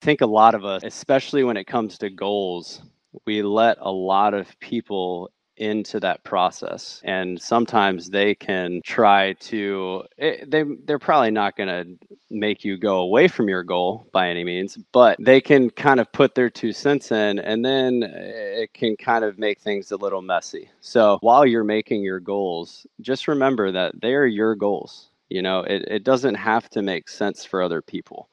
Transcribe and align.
Think 0.00 0.20
a 0.22 0.26
lot 0.26 0.54
of 0.54 0.64
us, 0.64 0.82
especially 0.84 1.44
when 1.44 1.56
it 1.56 1.66
comes 1.66 1.98
to 1.98 2.10
goals, 2.10 2.82
we 3.26 3.42
let 3.42 3.78
a 3.80 3.90
lot 3.90 4.34
of 4.34 4.58
people 4.60 5.30
into 5.60 6.00
that 6.00 6.24
process. 6.24 7.02
And 7.04 7.40
sometimes 7.40 8.08
they 8.08 8.34
can 8.34 8.80
try 8.82 9.34
to 9.34 10.04
it, 10.16 10.40
eh, 10.40 10.44
they 10.48 10.64
they're 10.86 10.98
probably 10.98 11.30
not 11.30 11.54
going 11.54 11.68
to 11.68 12.06
make 12.30 12.64
you 12.64 12.78
go 12.78 13.00
away 13.00 13.28
from 13.28 13.48
your 13.48 13.62
goal 13.62 14.06
by 14.12 14.28
any 14.30 14.44
means 14.44 14.78
but 14.92 15.16
they 15.20 15.40
can 15.40 15.68
kind 15.68 16.00
of 16.00 16.10
put 16.12 16.34
their 16.34 16.48
two 16.48 16.72
cents 16.72 17.12
in 17.12 17.38
and 17.40 17.64
then 17.64 18.02
it 18.04 18.72
can 18.72 18.96
kind 18.96 19.24
of 19.24 19.38
make 19.38 19.60
things 19.60 19.92
a 19.92 19.96
little 19.96 20.22
messy. 20.22 20.70
So 20.80 21.18
while 21.20 21.44
you're 21.44 21.64
making 21.64 22.02
your 22.02 22.20
goals 22.20 22.86
just 23.00 23.28
remember 23.28 23.70
that 23.72 24.00
they 24.00 24.14
are 24.14 24.26
your 24.26 24.54
goals 24.54 25.08
you 25.28 25.42
know? 25.42 25.60
It, 25.60 25.84
it 25.88 26.04
doesn't 26.04 26.34
have 26.34 26.68
to 26.70 26.82
make 26.82 27.08
sense 27.08 27.44
for 27.44 27.62
other 27.62 27.82
people 27.82 28.28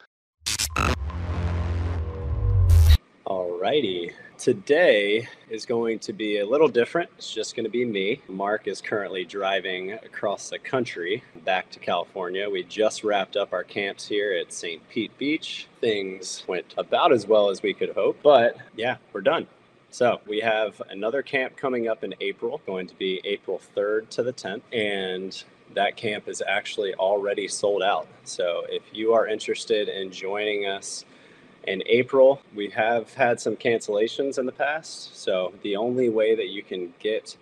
Alrighty. 3.57 4.13
Today 4.38 5.27
is 5.49 5.65
going 5.65 5.98
to 5.99 6.13
be 6.13 6.38
a 6.38 6.45
little 6.45 6.67
different. 6.67 7.09
It's 7.17 7.34
just 7.34 7.55
going 7.55 7.63
to 7.63 7.71
be 7.71 7.85
me. 7.85 8.21
Mark 8.27 8.67
is 8.67 8.81
currently 8.81 9.25
driving 9.25 9.93
across 9.93 10.52
the 10.52 10.59
country 10.59 11.23
back 11.43 11.71
to 11.71 11.79
California. 11.79 12.48
We 12.48 12.62
just 12.62 13.03
wrapped 13.03 13.35
up 13.35 13.53
our 13.53 13.63
camps 13.63 14.07
here 14.07 14.34
at 14.34 14.53
St. 14.53 14.88
Pete 14.89 15.17
Beach. 15.17 15.67
Things 15.81 16.43
went 16.45 16.75
about 16.77 17.12
as 17.12 17.25
well 17.25 17.49
as 17.49 17.63
we 17.63 17.73
could 17.73 17.95
hope, 17.95 18.20
but 18.21 18.57
yeah, 18.75 18.98
we're 19.12 19.21
done. 19.21 19.48
So 19.89 20.21
we 20.27 20.39
have 20.41 20.79
another 20.91 21.23
camp 21.23 21.57
coming 21.57 21.87
up 21.87 22.03
in 22.03 22.13
April, 22.21 22.62
going 22.67 22.85
to 22.85 22.95
be 22.95 23.21
April 23.23 23.59
3rd 23.76 24.09
to 24.09 24.23
the 24.23 24.34
10th, 24.34 24.62
and 24.71 25.43
that 25.73 25.98
camp 25.98 26.27
is 26.27 26.43
actually 26.48 26.93
already 26.93 27.48
sold 27.48 27.81
out. 27.81 28.07
So 28.23 28.65
if 28.70 28.84
you 28.93 29.13
are 29.13 29.27
interested 29.27 29.89
in 29.89 30.12
joining 30.12 30.67
us, 30.67 31.05
in 31.67 31.84
April, 31.85 32.41
we 32.55 32.70
have 32.70 33.13
had 33.13 33.39
some 33.39 33.55
cancellations 33.55 34.39
in 34.39 34.45
the 34.45 34.52
past. 34.52 35.17
So 35.21 35.53
the 35.63 35.76
only 35.76 36.10
way 36.10 36.34
that 36.35 36.48
you 36.48 36.63
can 36.63 36.93
get 36.99 37.35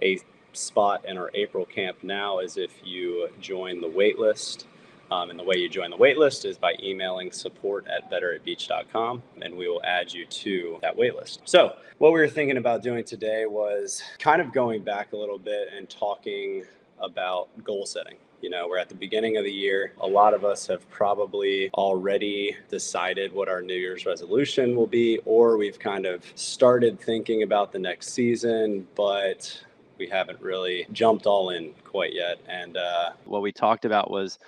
a 0.00 0.20
spot 0.52 1.04
in 1.04 1.18
our 1.18 1.30
April 1.34 1.64
camp 1.64 1.98
now 2.02 2.38
is 2.38 2.56
if 2.56 2.70
you 2.84 3.28
join 3.40 3.80
the 3.80 3.88
waitlist. 3.88 4.64
Um, 5.10 5.30
and 5.30 5.38
the 5.38 5.42
way 5.42 5.56
you 5.56 5.70
join 5.70 5.90
the 5.90 5.96
waitlist 5.96 6.44
is 6.44 6.58
by 6.58 6.74
emailing 6.82 7.32
support 7.32 7.86
at 7.88 8.10
betteratbeach.com, 8.10 9.22
and 9.40 9.56
we 9.56 9.66
will 9.66 9.82
add 9.82 10.12
you 10.12 10.26
to 10.26 10.78
that 10.82 10.98
waitlist. 10.98 11.38
So, 11.46 11.76
what 11.96 12.12
we 12.12 12.20
were 12.20 12.28
thinking 12.28 12.58
about 12.58 12.82
doing 12.82 13.04
today 13.04 13.46
was 13.46 14.02
kind 14.18 14.42
of 14.42 14.52
going 14.52 14.82
back 14.82 15.14
a 15.14 15.16
little 15.16 15.38
bit 15.38 15.70
and 15.74 15.88
talking 15.88 16.64
about 17.00 17.48
goal 17.64 17.86
setting. 17.86 18.16
You 18.40 18.50
know, 18.50 18.68
we're 18.68 18.78
at 18.78 18.88
the 18.88 18.94
beginning 18.94 19.36
of 19.36 19.44
the 19.44 19.52
year. 19.52 19.92
A 20.00 20.06
lot 20.06 20.32
of 20.32 20.44
us 20.44 20.66
have 20.68 20.88
probably 20.90 21.70
already 21.74 22.56
decided 22.68 23.32
what 23.32 23.48
our 23.48 23.60
New 23.60 23.74
Year's 23.74 24.06
resolution 24.06 24.76
will 24.76 24.86
be, 24.86 25.18
or 25.24 25.56
we've 25.56 25.78
kind 25.78 26.06
of 26.06 26.24
started 26.36 27.00
thinking 27.00 27.42
about 27.42 27.72
the 27.72 27.80
next 27.80 28.10
season, 28.10 28.86
but 28.94 29.64
we 29.98 30.06
haven't 30.06 30.40
really 30.40 30.86
jumped 30.92 31.26
all 31.26 31.50
in 31.50 31.74
quite 31.82 32.12
yet. 32.12 32.38
And 32.48 32.76
uh, 32.76 33.10
what 33.24 33.42
we 33.42 33.50
talked 33.50 33.84
about 33.84 34.08
was 34.08 34.38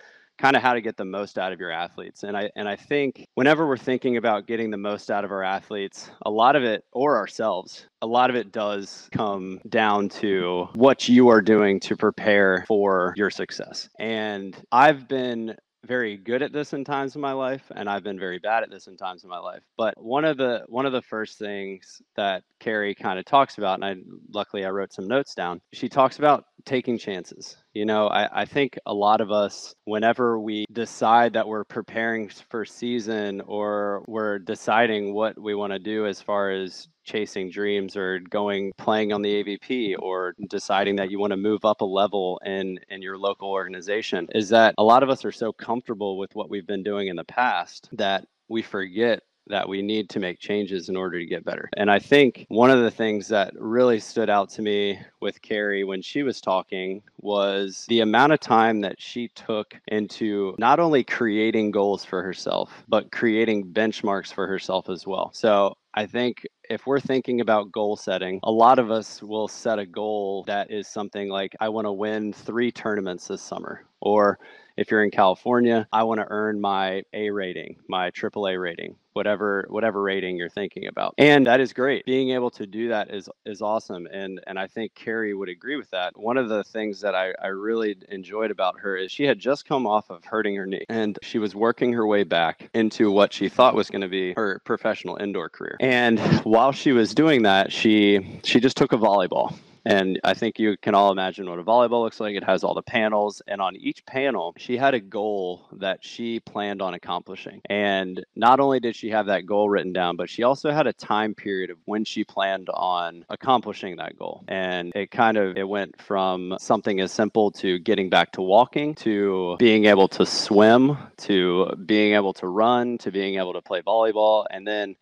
kind 0.40 0.56
of 0.56 0.62
how 0.62 0.72
to 0.72 0.80
get 0.80 0.96
the 0.96 1.04
most 1.04 1.38
out 1.38 1.52
of 1.52 1.60
your 1.60 1.70
athletes. 1.70 2.22
And 2.22 2.36
I 2.36 2.50
and 2.56 2.68
I 2.68 2.76
think 2.76 3.26
whenever 3.34 3.66
we're 3.66 3.76
thinking 3.76 4.16
about 4.16 4.46
getting 4.46 4.70
the 4.70 4.78
most 4.78 5.10
out 5.10 5.24
of 5.24 5.30
our 5.30 5.42
athletes, 5.42 6.10
a 6.24 6.30
lot 6.30 6.56
of 6.56 6.64
it 6.64 6.84
or 6.92 7.16
ourselves, 7.16 7.86
a 8.00 8.06
lot 8.06 8.30
of 8.30 8.36
it 8.36 8.50
does 8.50 9.08
come 9.12 9.60
down 9.68 10.08
to 10.08 10.68
what 10.74 11.08
you 11.08 11.28
are 11.28 11.42
doing 11.42 11.78
to 11.80 11.96
prepare 11.96 12.64
for 12.66 13.12
your 13.16 13.30
success. 13.30 13.88
And 13.98 14.56
I've 14.72 15.06
been 15.06 15.56
very 15.86 16.16
good 16.16 16.42
at 16.42 16.52
this 16.52 16.72
in 16.72 16.84
times 16.84 17.14
of 17.14 17.20
my 17.20 17.32
life 17.32 17.64
and 17.74 17.88
I've 17.88 18.02
been 18.02 18.18
very 18.18 18.38
bad 18.38 18.62
at 18.62 18.70
this 18.70 18.86
in 18.86 18.96
times 18.96 19.24
of 19.24 19.30
my 19.30 19.38
life. 19.38 19.62
But 19.76 19.94
one 20.02 20.24
of 20.24 20.36
the 20.36 20.64
one 20.68 20.86
of 20.86 20.92
the 20.92 21.02
first 21.02 21.38
things 21.38 22.02
that 22.16 22.44
Carrie 22.58 22.94
kind 22.94 23.18
of 23.18 23.24
talks 23.24 23.58
about, 23.58 23.82
and 23.82 23.84
I 23.84 23.96
luckily 24.32 24.64
I 24.64 24.70
wrote 24.70 24.92
some 24.92 25.08
notes 25.08 25.34
down, 25.34 25.60
she 25.72 25.88
talks 25.88 26.18
about 26.18 26.44
taking 26.64 26.98
chances. 26.98 27.56
You 27.74 27.84
know, 27.84 28.08
I, 28.08 28.42
I 28.42 28.44
think 28.44 28.78
a 28.86 28.94
lot 28.94 29.20
of 29.20 29.30
us, 29.30 29.74
whenever 29.84 30.40
we 30.40 30.66
decide 30.72 31.34
that 31.34 31.46
we're 31.46 31.64
preparing 31.64 32.28
for 32.28 32.64
season 32.64 33.40
or 33.42 34.04
we're 34.06 34.38
deciding 34.38 35.14
what 35.14 35.40
we 35.40 35.54
want 35.54 35.72
to 35.72 35.78
do 35.78 36.06
as 36.06 36.20
far 36.20 36.50
as 36.50 36.88
chasing 37.04 37.50
dreams 37.50 37.96
or 37.96 38.20
going 38.30 38.72
playing 38.78 39.12
on 39.12 39.22
the 39.22 39.42
AVP 39.42 39.94
or 39.98 40.34
deciding 40.48 40.96
that 40.96 41.10
you 41.10 41.18
want 41.18 41.32
to 41.32 41.36
move 41.36 41.64
up 41.64 41.80
a 41.80 41.84
level 41.84 42.40
in 42.44 42.78
in 42.88 43.02
your 43.02 43.18
local 43.18 43.50
organization 43.50 44.28
is 44.34 44.50
that 44.50 44.74
a 44.78 44.84
lot 44.84 45.02
of 45.02 45.10
us 45.10 45.24
are 45.24 45.32
so 45.32 45.52
comfortable 45.52 46.18
with 46.18 46.34
what 46.34 46.50
we've 46.50 46.66
been 46.66 46.82
doing 46.82 47.08
in 47.08 47.16
the 47.16 47.24
past 47.24 47.88
that 47.92 48.26
we 48.48 48.62
forget 48.62 49.22
that 49.50 49.68
we 49.68 49.82
need 49.82 50.08
to 50.10 50.20
make 50.20 50.38
changes 50.38 50.88
in 50.88 50.96
order 50.96 51.18
to 51.18 51.26
get 51.26 51.44
better. 51.44 51.68
And 51.76 51.90
I 51.90 51.98
think 51.98 52.46
one 52.48 52.70
of 52.70 52.82
the 52.82 52.90
things 52.90 53.28
that 53.28 53.52
really 53.56 54.00
stood 54.00 54.30
out 54.30 54.50
to 54.50 54.62
me 54.62 55.00
with 55.20 55.42
Carrie 55.42 55.84
when 55.84 56.02
she 56.02 56.22
was 56.22 56.40
talking 56.40 57.02
was 57.18 57.84
the 57.88 58.00
amount 58.00 58.32
of 58.32 58.40
time 58.40 58.80
that 58.80 59.00
she 59.00 59.28
took 59.28 59.74
into 59.88 60.54
not 60.58 60.80
only 60.80 61.04
creating 61.04 61.70
goals 61.70 62.04
for 62.04 62.22
herself, 62.22 62.84
but 62.88 63.12
creating 63.12 63.72
benchmarks 63.72 64.32
for 64.32 64.46
herself 64.46 64.88
as 64.88 65.06
well. 65.06 65.30
So 65.34 65.76
I 65.94 66.06
think 66.06 66.46
if 66.70 66.86
we're 66.86 67.00
thinking 67.00 67.40
about 67.40 67.72
goal 67.72 67.96
setting, 67.96 68.38
a 68.44 68.50
lot 68.50 68.78
of 68.78 68.90
us 68.92 69.22
will 69.22 69.48
set 69.48 69.80
a 69.80 69.86
goal 69.86 70.44
that 70.44 70.70
is 70.70 70.86
something 70.86 71.28
like, 71.28 71.56
I 71.60 71.68
want 71.68 71.86
to 71.86 71.92
win 71.92 72.32
three 72.32 72.70
tournaments 72.70 73.26
this 73.26 73.42
summer, 73.42 73.84
or 74.00 74.38
if 74.80 74.90
you're 74.90 75.04
in 75.04 75.10
California, 75.10 75.86
I 75.92 76.04
want 76.04 76.20
to 76.20 76.26
earn 76.30 76.58
my 76.58 77.02
A 77.12 77.28
rating, 77.28 77.76
my 77.86 78.10
AAA 78.12 78.58
rating, 78.58 78.96
whatever 79.12 79.66
whatever 79.68 80.00
rating 80.00 80.38
you're 80.38 80.48
thinking 80.48 80.86
about. 80.86 81.12
And 81.18 81.46
that 81.46 81.60
is 81.60 81.74
great. 81.74 82.06
Being 82.06 82.30
able 82.30 82.50
to 82.52 82.66
do 82.66 82.88
that 82.88 83.10
is 83.14 83.28
is 83.44 83.60
awesome. 83.60 84.08
And 84.10 84.40
and 84.46 84.58
I 84.58 84.66
think 84.66 84.94
Carrie 84.94 85.34
would 85.34 85.50
agree 85.50 85.76
with 85.76 85.90
that. 85.90 86.18
One 86.18 86.38
of 86.38 86.48
the 86.48 86.64
things 86.64 87.02
that 87.02 87.14
I, 87.14 87.34
I 87.42 87.48
really 87.48 87.94
enjoyed 88.08 88.50
about 88.50 88.80
her 88.80 88.96
is 88.96 89.12
she 89.12 89.24
had 89.24 89.38
just 89.38 89.66
come 89.66 89.86
off 89.86 90.08
of 90.08 90.24
hurting 90.24 90.56
her 90.56 90.64
knee 90.64 90.86
and 90.88 91.18
she 91.22 91.38
was 91.38 91.54
working 91.54 91.92
her 91.92 92.06
way 92.06 92.24
back 92.24 92.70
into 92.72 93.10
what 93.10 93.34
she 93.34 93.50
thought 93.50 93.74
was 93.74 93.90
going 93.90 94.00
to 94.00 94.08
be 94.08 94.32
her 94.32 94.62
professional 94.64 95.18
indoor 95.18 95.50
career. 95.50 95.76
And 95.80 96.18
while 96.44 96.72
she 96.72 96.92
was 96.92 97.14
doing 97.14 97.42
that, 97.42 97.70
she 97.70 98.40
she 98.44 98.58
just 98.60 98.78
took 98.78 98.94
a 98.94 98.98
volleyball 98.98 99.54
and 99.84 100.20
I 100.24 100.34
think 100.34 100.58
you 100.58 100.76
can 100.76 100.94
all 100.94 101.10
imagine 101.10 101.48
what 101.48 101.58
a 101.58 101.64
volleyball 101.64 102.02
looks 102.02 102.20
like. 102.20 102.36
It 102.36 102.44
has 102.44 102.64
all 102.64 102.74
the 102.74 102.82
panels. 102.82 103.42
And 103.46 103.60
on 103.60 103.76
each 103.76 104.04
panel, 104.06 104.54
she 104.58 104.76
had 104.76 104.94
a 104.94 105.00
goal 105.00 105.68
that 105.72 106.04
she 106.04 106.40
planned 106.40 106.82
on 106.82 106.94
accomplishing. 106.94 107.60
And 107.68 108.24
not 108.36 108.60
only 108.60 108.80
did 108.80 108.96
she 108.96 109.10
have 109.10 109.26
that 109.26 109.46
goal 109.46 109.70
written 109.70 109.92
down, 109.92 110.16
but 110.16 110.28
she 110.28 110.42
also 110.42 110.70
had 110.70 110.86
a 110.86 110.92
time 110.92 111.34
period 111.34 111.70
of 111.70 111.78
when 111.84 112.04
she 112.04 112.24
planned 112.24 112.68
on 112.70 113.24
accomplishing 113.28 113.96
that 113.96 114.18
goal. 114.18 114.44
And 114.48 114.92
it 114.94 115.10
kind 115.10 115.36
of 115.36 115.56
it 115.56 115.68
went 115.68 116.00
from 116.00 116.56
something 116.58 117.00
as 117.00 117.12
simple 117.12 117.50
to 117.52 117.78
getting 117.78 118.10
back 118.10 118.32
to 118.32 118.42
walking 118.42 118.94
to 118.96 119.56
being 119.58 119.86
able 119.86 120.08
to 120.08 120.26
swim 120.26 120.96
to 121.18 121.74
being 121.86 122.14
able 122.14 122.32
to 122.34 122.46
run 122.46 122.98
to 122.98 123.10
being 123.10 123.36
able 123.36 123.54
to 123.54 123.62
play 123.62 123.80
volleyball. 123.82 124.44
And 124.50 124.66
then 124.66 124.96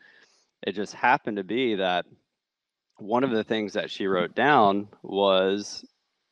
it 0.62 0.72
just 0.72 0.94
happened 0.94 1.36
to 1.36 1.44
be 1.44 1.76
that 1.76 2.06
one 2.98 3.24
of 3.24 3.30
the 3.30 3.44
things 3.44 3.72
that 3.74 3.90
she 3.90 4.06
wrote 4.06 4.34
down 4.34 4.88
was 5.02 5.84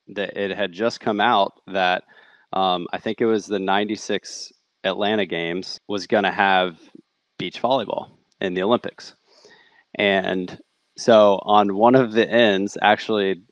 that 0.08 0.36
it 0.36 0.56
had 0.56 0.72
just 0.72 1.00
come 1.00 1.20
out 1.20 1.60
that 1.66 2.04
um, 2.52 2.86
I 2.92 2.98
think 2.98 3.20
it 3.20 3.26
was 3.26 3.46
the 3.46 3.58
96 3.58 4.52
Atlanta 4.84 5.26
Games 5.26 5.80
was 5.88 6.06
going 6.06 6.24
to 6.24 6.30
have 6.30 6.78
beach 7.38 7.60
volleyball 7.60 8.10
in 8.40 8.54
the 8.54 8.62
Olympics. 8.62 9.14
And 9.96 10.58
so 10.96 11.40
on 11.42 11.74
one 11.74 11.94
of 11.94 12.12
the 12.12 12.28
ends, 12.28 12.78
actually, 12.80 13.42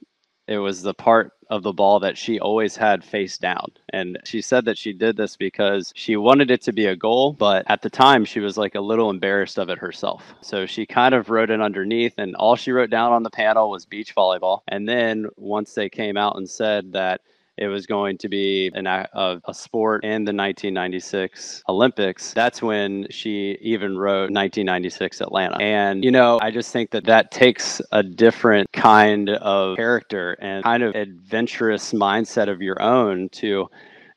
it 0.47 0.59
was 0.59 0.83
the 0.83 0.95
part 0.95 1.33
of 1.51 1.63
the 1.63 1.73
ball 1.73 2.01
that 2.01 2.19
she 2.19 2.41
always 2.41 2.77
had 2.77 3.05
face 3.05 3.39
down. 3.39 3.73
And 3.91 4.19
she 4.25 4.41
said 4.41 4.65
that 4.65 4.79
she 4.79 4.93
did 4.93 5.17
this 5.17 5.37
because 5.37 5.93
she 5.95 6.17
wanted 6.17 6.51
it 6.51 6.63
to 6.63 6.73
be 6.73 6.87
a 6.87 6.97
goal, 6.97 7.33
but 7.33 7.65
at 7.69 7.83
the 7.83 7.91
time 7.91 8.25
she 8.25 8.41
was 8.41 8.57
like 8.57 8.75
a 8.75 8.81
little 8.81 9.11
embarrassed 9.11 9.59
of 9.59 9.69
it 9.69 9.79
herself. 9.79 10.35
So 10.41 10.67
she 10.67 10.87
kind 10.87 11.15
of 11.15 11.31
wrote 11.31 11.51
it 11.51 11.61
underneath, 11.61 12.15
and 12.19 12.35
all 12.37 12.57
she 12.57 12.73
wrote 12.73 12.91
down 12.91 13.13
on 13.13 13.23
the 13.23 13.31
panel 13.31 13.71
was 13.71 13.87
beach 13.87 14.15
volleyball. 14.15 14.61
And 14.69 14.89
then 14.89 15.27
once 15.37 15.75
they 15.75 15.89
came 15.89 16.17
out 16.17 16.37
and 16.37 16.49
said 16.49 16.93
that 16.93 17.21
it 17.57 17.69
was 17.69 17.87
going 17.87 18.19
to 18.19 18.29
be 18.29 18.71
an, 18.75 18.87
a, 18.87 19.41
a 19.45 19.55
sport 19.55 20.05
in 20.05 20.25
the 20.25 20.33
1996 20.33 21.63
Olympics. 21.69 22.33
That's 22.33 22.61
when 22.61 23.07
she 23.11 23.57
even 23.61 23.97
wrote 23.97 24.31
1996 24.31 25.21
Atlanta. 25.21 25.57
And, 25.61 26.05
you 26.05 26.11
know, 26.11 26.39
I 26.43 26.51
just 26.51 26.73
think 26.73 26.91
that 26.91 27.05
that 27.05 27.31
takes 27.31 27.81
a 27.93 28.03
different 28.03 28.73
kind 28.73 29.31
of 29.31 29.77
character 29.77 30.33
and 30.41 30.65
kind 30.65 30.83
of 30.83 30.95
adventurous 30.95 31.93
mindset 31.93 32.49
of 32.49 32.61
your 32.61 32.81
own 32.83 33.29
to 33.31 33.69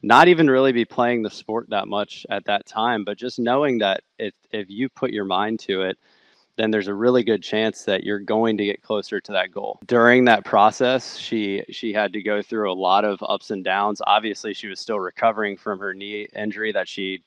not 0.01 0.27
even 0.27 0.49
really 0.49 0.71
be 0.71 0.85
playing 0.85 1.23
the 1.23 1.29
sport 1.29 1.67
that 1.69 1.87
much 1.87 2.25
at 2.29 2.45
that 2.45 2.65
time, 2.65 3.03
but 3.03 3.17
just 3.17 3.39
knowing 3.39 3.79
that 3.79 4.01
if, 4.17 4.33
if 4.51 4.67
you 4.69 4.89
put 4.89 5.11
your 5.11 5.25
mind 5.25 5.59
to 5.59 5.81
it, 5.83 5.97
then 6.57 6.71
there's 6.71 6.87
a 6.87 6.93
really 6.93 7.23
good 7.23 7.41
chance 7.41 7.83
that 7.83 8.03
you're 8.03 8.19
going 8.19 8.57
to 8.57 8.65
get 8.65 8.81
closer 8.81 9.21
to 9.21 9.31
that 9.31 9.51
goal. 9.51 9.79
During 9.85 10.25
that 10.25 10.43
process, 10.43 11.17
she 11.17 11.63
she 11.69 11.93
had 11.93 12.13
to 12.13 12.21
go 12.21 12.41
through 12.41 12.71
a 12.71 12.73
lot 12.73 13.05
of 13.05 13.23
ups 13.23 13.51
and 13.51 13.63
downs. 13.63 14.01
Obviously, 14.05 14.53
she 14.53 14.67
was 14.67 14.79
still 14.79 14.99
recovering 14.99 15.55
from 15.55 15.79
her 15.79 15.93
knee 15.93 16.27
injury 16.35 16.71
that 16.71 16.87
she 16.87 17.23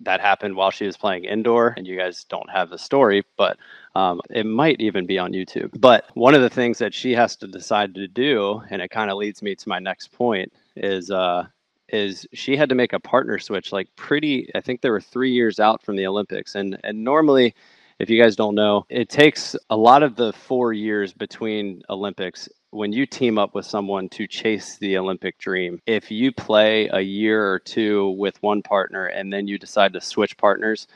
that 0.00 0.20
happened 0.20 0.54
while 0.54 0.70
she 0.70 0.86
was 0.86 0.96
playing 0.96 1.24
indoor, 1.24 1.74
and 1.76 1.86
you 1.86 1.96
guys 1.96 2.24
don't 2.24 2.48
have 2.50 2.70
the 2.70 2.78
story, 2.78 3.24
but 3.36 3.56
um, 3.94 4.20
it 4.30 4.46
might 4.46 4.80
even 4.80 5.06
be 5.06 5.18
on 5.18 5.32
YouTube. 5.32 5.70
But 5.78 6.04
one 6.14 6.34
of 6.34 6.42
the 6.42 6.50
things 6.50 6.78
that 6.78 6.94
she 6.94 7.12
has 7.14 7.36
to 7.36 7.46
decide 7.46 7.94
to 7.96 8.06
do, 8.06 8.62
and 8.70 8.80
it 8.80 8.90
kind 8.90 9.10
of 9.10 9.16
leads 9.16 9.42
me 9.42 9.54
to 9.56 9.68
my 9.68 9.78
next 9.78 10.12
point, 10.12 10.52
is 10.76 11.10
uh, 11.10 11.46
is 11.88 12.26
she 12.32 12.56
had 12.56 12.68
to 12.68 12.74
make 12.74 12.92
a 12.92 13.00
partner 13.00 13.38
switch 13.38 13.72
like 13.72 13.88
pretty. 13.96 14.50
I 14.54 14.60
think 14.60 14.80
there 14.80 14.92
were 14.92 15.00
three 15.00 15.32
years 15.32 15.58
out 15.58 15.82
from 15.82 15.96
the 15.96 16.06
Olympics, 16.06 16.54
and 16.54 16.78
and 16.84 17.02
normally. 17.02 17.54
If 17.98 18.08
you 18.08 18.22
guys 18.22 18.36
don't 18.36 18.54
know, 18.54 18.86
it 18.88 19.08
takes 19.08 19.56
a 19.70 19.76
lot 19.76 20.02
of 20.02 20.14
the 20.14 20.32
four 20.32 20.72
years 20.72 21.12
between 21.12 21.82
Olympics 21.90 22.48
when 22.70 22.92
you 22.92 23.06
team 23.06 23.38
up 23.38 23.54
with 23.54 23.64
someone 23.64 24.08
to 24.10 24.26
chase 24.26 24.76
the 24.76 24.98
Olympic 24.98 25.38
dream, 25.38 25.80
if 25.86 26.10
you 26.10 26.32
play 26.32 26.88
a 26.88 27.00
year 27.00 27.50
or 27.50 27.58
two 27.58 28.10
with 28.10 28.42
one 28.42 28.62
partner 28.62 29.06
and 29.06 29.32
then 29.32 29.48
you 29.48 29.58
decide 29.58 29.92
to 29.94 30.00
switch 30.00 30.36
partners, 30.36 30.86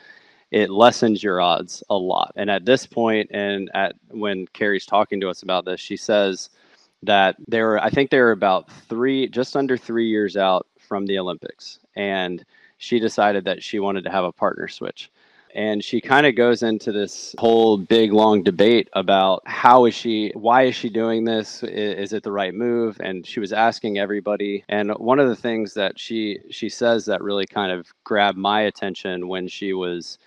it 0.51 0.69
lessens 0.69 1.23
your 1.23 1.41
odds 1.41 1.83
a 1.89 1.95
lot. 1.95 2.31
And 2.35 2.49
at 2.49 2.65
this 2.65 2.85
point, 2.85 3.31
and 3.31 3.71
at 3.73 3.95
when 4.09 4.45
Carrie's 4.47 4.85
talking 4.85 5.19
to 5.21 5.29
us 5.29 5.41
about 5.41 5.65
this, 5.65 5.79
she 5.79 5.97
says 5.97 6.49
that 7.01 7.35
they 7.47 7.61
were, 7.61 7.81
I 7.81 7.89
think 7.89 8.11
they 8.11 8.19
were 8.19 8.31
about 8.31 8.71
three, 8.87 9.27
just 9.27 9.57
under 9.57 9.77
three 9.77 10.07
years 10.07 10.37
out 10.37 10.67
from 10.77 11.07
the 11.07 11.17
Olympics, 11.17 11.79
and 11.95 12.45
she 12.77 12.99
decided 12.99 13.45
that 13.45 13.63
she 13.63 13.79
wanted 13.79 14.03
to 14.03 14.11
have 14.11 14.25
a 14.25 14.31
partner 14.31 14.67
switch 14.67 15.09
and 15.53 15.83
she 15.83 16.01
kind 16.01 16.25
of 16.25 16.35
goes 16.35 16.63
into 16.63 16.91
this 16.91 17.35
whole 17.37 17.77
big 17.77 18.11
long 18.11 18.43
debate 18.43 18.89
about 18.93 19.41
how 19.45 19.85
is 19.85 19.93
she 19.93 20.31
why 20.35 20.63
is 20.63 20.75
she 20.75 20.89
doing 20.89 21.23
this? 21.23 21.63
Is, 21.63 22.13
it 22.13 22.23
the 22.23 22.31
right 22.31 22.53
move? 22.53 22.99
And 22.99 23.25
she 23.25 23.39
was 23.39 23.53
asking 23.53 23.97
everybody. 23.97 24.63
And 24.69 24.91
one 24.93 25.19
of 25.19 25.29
the 25.29 25.35
things 25.35 25.73
that 25.75 25.99
she 25.99 26.39
she 26.49 26.69
says 26.69 27.05
that 27.05 27.21
really 27.21 27.45
kind 27.45 27.71
of 27.71 27.87
grabbed 28.03 28.37
my 28.37 28.61
attention 28.61 29.27
when 29.27 29.47
she 29.47 29.73
was 29.73 30.17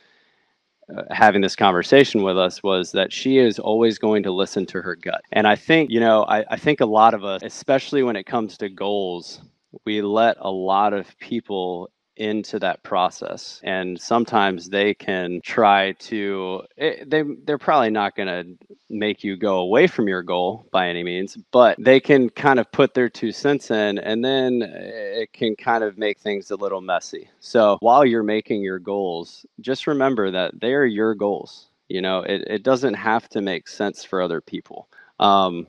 uh, 0.97 1.03
having 1.11 1.41
this 1.41 1.57
conversation 1.57 2.23
with 2.23 2.39
us 2.39 2.63
was 2.63 2.93
that 2.93 3.13
she 3.13 3.39
is 3.39 3.59
always 3.59 3.99
going 3.99 4.23
to 4.23 4.31
listen 4.31 4.65
to 4.67 4.81
her 4.81 4.95
gut. 4.95 5.21
And 5.33 5.47
i 5.49 5.57
think 5.57 5.91
you 5.91 5.99
know 5.99 6.25
I, 6.29 6.45
I 6.49 6.57
think 6.57 6.81
a 6.81 6.87
lot 6.87 7.13
of 7.15 7.25
us 7.25 7.43
especially 7.43 8.05
when 8.05 8.15
it 8.15 8.25
comes 8.25 8.57
to 8.59 8.69
goals 8.69 9.41
we 9.85 10.01
let 10.01 10.37
a 10.41 10.51
lot 10.51 10.93
of 10.93 11.19
people 11.19 11.91
into 12.17 12.59
that 12.59 12.83
process 12.83 13.61
and 13.65 14.01
sometimes 14.01 14.69
they 14.69 14.95
can 14.95 15.41
try 15.43 15.93
to 15.93 16.63
it, 16.77 17.01
eh, 17.01 17.05
they 17.07 17.23
they're 17.45 17.59
probably 17.59 17.91
not 17.91 18.17
going 18.17 18.29
to 18.29 18.67
make 18.89 19.23
you 19.23 19.37
go 19.37 19.59
away 19.59 19.87
from 19.87 20.09
your 20.09 20.23
goal 20.23 20.67
by 20.73 20.89
any 20.89 21.03
means 21.03 21.37
but 21.53 21.77
they 21.79 22.01
can 22.01 22.29
kind 22.31 22.59
of 22.59 22.71
put 22.73 22.95
their 22.95 23.09
two 23.09 23.33
cents 23.33 23.71
in 23.71 23.99
and 23.99 24.25
then 24.25 24.63
it 24.63 25.33
can 25.33 25.55
kind 25.57 25.85
of 25.85 25.99
make 25.99 26.19
things 26.19 26.51
a 26.51 26.57
little 26.57 26.81
messy. 26.81 27.29
So 27.41 27.77
while 27.81 28.05
you're 28.05 28.23
making 28.23 28.63
your 28.63 28.79
goals 28.79 29.45
just 29.61 29.87
remember 29.87 30.31
that 30.31 30.61
they 30.61 30.75
are 30.75 30.87
your 30.87 31.15
goals 31.15 31.69
you 31.89 32.01
know 32.01 32.21
it, 32.21 32.43
it 32.47 32.63
doesn't 32.63 32.95
have 32.95 33.29
to 33.31 33.41
make 33.41 33.69
sense 33.69 34.05
for 34.05 34.23
other 34.23 34.41
people. 34.41 34.89
Um, 35.21 35.67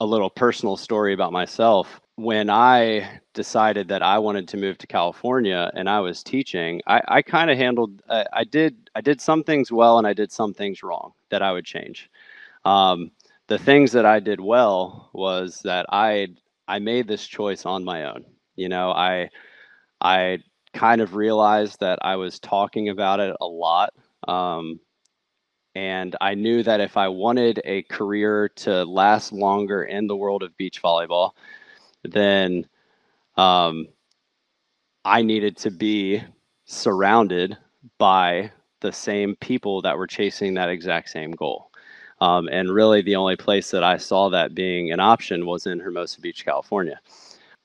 a 0.00 0.06
little 0.06 0.30
personal 0.30 0.76
story 0.76 1.12
about 1.12 1.32
myself 1.32 2.00
when 2.20 2.50
I 2.50 3.20
decided 3.34 3.88
that 3.88 4.02
I 4.02 4.18
wanted 4.18 4.46
to 4.48 4.56
move 4.58 4.76
to 4.78 4.86
California 4.86 5.70
and 5.74 5.88
I 5.88 6.00
was 6.00 6.22
teaching, 6.22 6.82
I, 6.86 7.00
I 7.08 7.22
kind 7.22 7.50
of 7.50 7.56
handled. 7.56 8.02
Uh, 8.08 8.24
I 8.32 8.44
did. 8.44 8.90
I 8.94 9.00
did 9.00 9.20
some 9.20 9.42
things 9.42 9.72
well, 9.72 9.98
and 9.98 10.06
I 10.06 10.12
did 10.12 10.30
some 10.30 10.52
things 10.52 10.82
wrong 10.82 11.12
that 11.30 11.42
I 11.42 11.52
would 11.52 11.64
change. 11.64 12.10
Um, 12.64 13.10
the 13.48 13.58
things 13.58 13.92
that 13.92 14.04
I 14.04 14.20
did 14.20 14.40
well 14.40 15.10
was 15.12 15.60
that 15.64 15.86
I 15.90 16.28
I 16.68 16.78
made 16.78 17.08
this 17.08 17.26
choice 17.26 17.64
on 17.66 17.84
my 17.84 18.04
own. 18.04 18.24
You 18.56 18.68
know, 18.68 18.90
I 18.92 19.30
I 20.00 20.38
kind 20.74 21.00
of 21.00 21.14
realized 21.14 21.80
that 21.80 21.98
I 22.02 22.16
was 22.16 22.38
talking 22.38 22.90
about 22.90 23.20
it 23.20 23.34
a 23.40 23.46
lot. 23.46 23.92
Um, 24.28 24.80
and 25.74 26.16
I 26.20 26.34
knew 26.34 26.62
that 26.64 26.80
if 26.80 26.96
I 26.96 27.08
wanted 27.08 27.62
a 27.64 27.82
career 27.84 28.48
to 28.56 28.84
last 28.84 29.32
longer 29.32 29.84
in 29.84 30.06
the 30.06 30.16
world 30.16 30.42
of 30.42 30.56
beach 30.56 30.82
volleyball, 30.82 31.32
then 32.04 32.66
um, 33.36 33.86
I 35.04 35.22
needed 35.22 35.56
to 35.58 35.70
be 35.70 36.22
surrounded 36.64 37.56
by 37.98 38.52
the 38.80 38.92
same 38.92 39.36
people 39.36 39.82
that 39.82 39.96
were 39.96 40.06
chasing 40.06 40.54
that 40.54 40.68
exact 40.68 41.10
same 41.10 41.32
goal. 41.32 41.70
Um, 42.20 42.48
and 42.52 42.70
really, 42.70 43.00
the 43.00 43.16
only 43.16 43.36
place 43.36 43.70
that 43.70 43.82
I 43.82 43.96
saw 43.96 44.28
that 44.28 44.54
being 44.54 44.92
an 44.92 45.00
option 45.00 45.46
was 45.46 45.66
in 45.66 45.80
Hermosa 45.80 46.20
Beach, 46.20 46.44
California. 46.44 47.00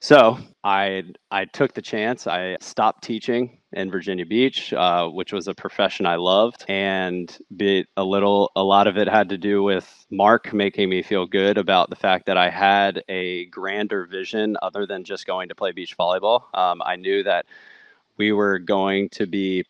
So 0.05 0.37
I 0.63 1.01
I 1.31 1.45
took 1.45 1.73
the 1.73 1.81
chance. 1.81 2.27
I 2.27 2.57
stopped 2.61 3.03
teaching 3.03 3.57
in 3.73 3.89
Virginia 3.89 4.23
Beach, 4.23 4.71
uh, 4.71 5.07
which 5.07 5.33
was 5.33 5.47
a 5.47 5.55
profession 5.55 6.05
I 6.05 6.17
loved, 6.17 6.63
and 6.67 7.35
a 7.59 8.03
little 8.03 8.51
a 8.55 8.61
lot 8.63 8.85
of 8.85 8.97
it 8.97 9.07
had 9.07 9.29
to 9.29 9.37
do 9.39 9.63
with 9.63 10.05
Mark 10.11 10.53
making 10.53 10.89
me 10.89 11.01
feel 11.01 11.25
good 11.25 11.57
about 11.57 11.89
the 11.89 11.95
fact 11.95 12.27
that 12.27 12.37
I 12.37 12.51
had 12.51 13.03
a 13.09 13.47
grander 13.47 14.05
vision 14.05 14.57
other 14.61 14.85
than 14.85 15.05
just 15.05 15.25
going 15.25 15.49
to 15.49 15.55
play 15.55 15.71
beach 15.71 15.97
volleyball. 15.97 16.55
Um, 16.55 16.83
I 16.85 16.97
knew 16.97 17.23
that 17.23 17.47
we 18.17 18.31
were 18.31 18.59
going 18.59 19.09
to 19.09 19.25
be 19.25 19.65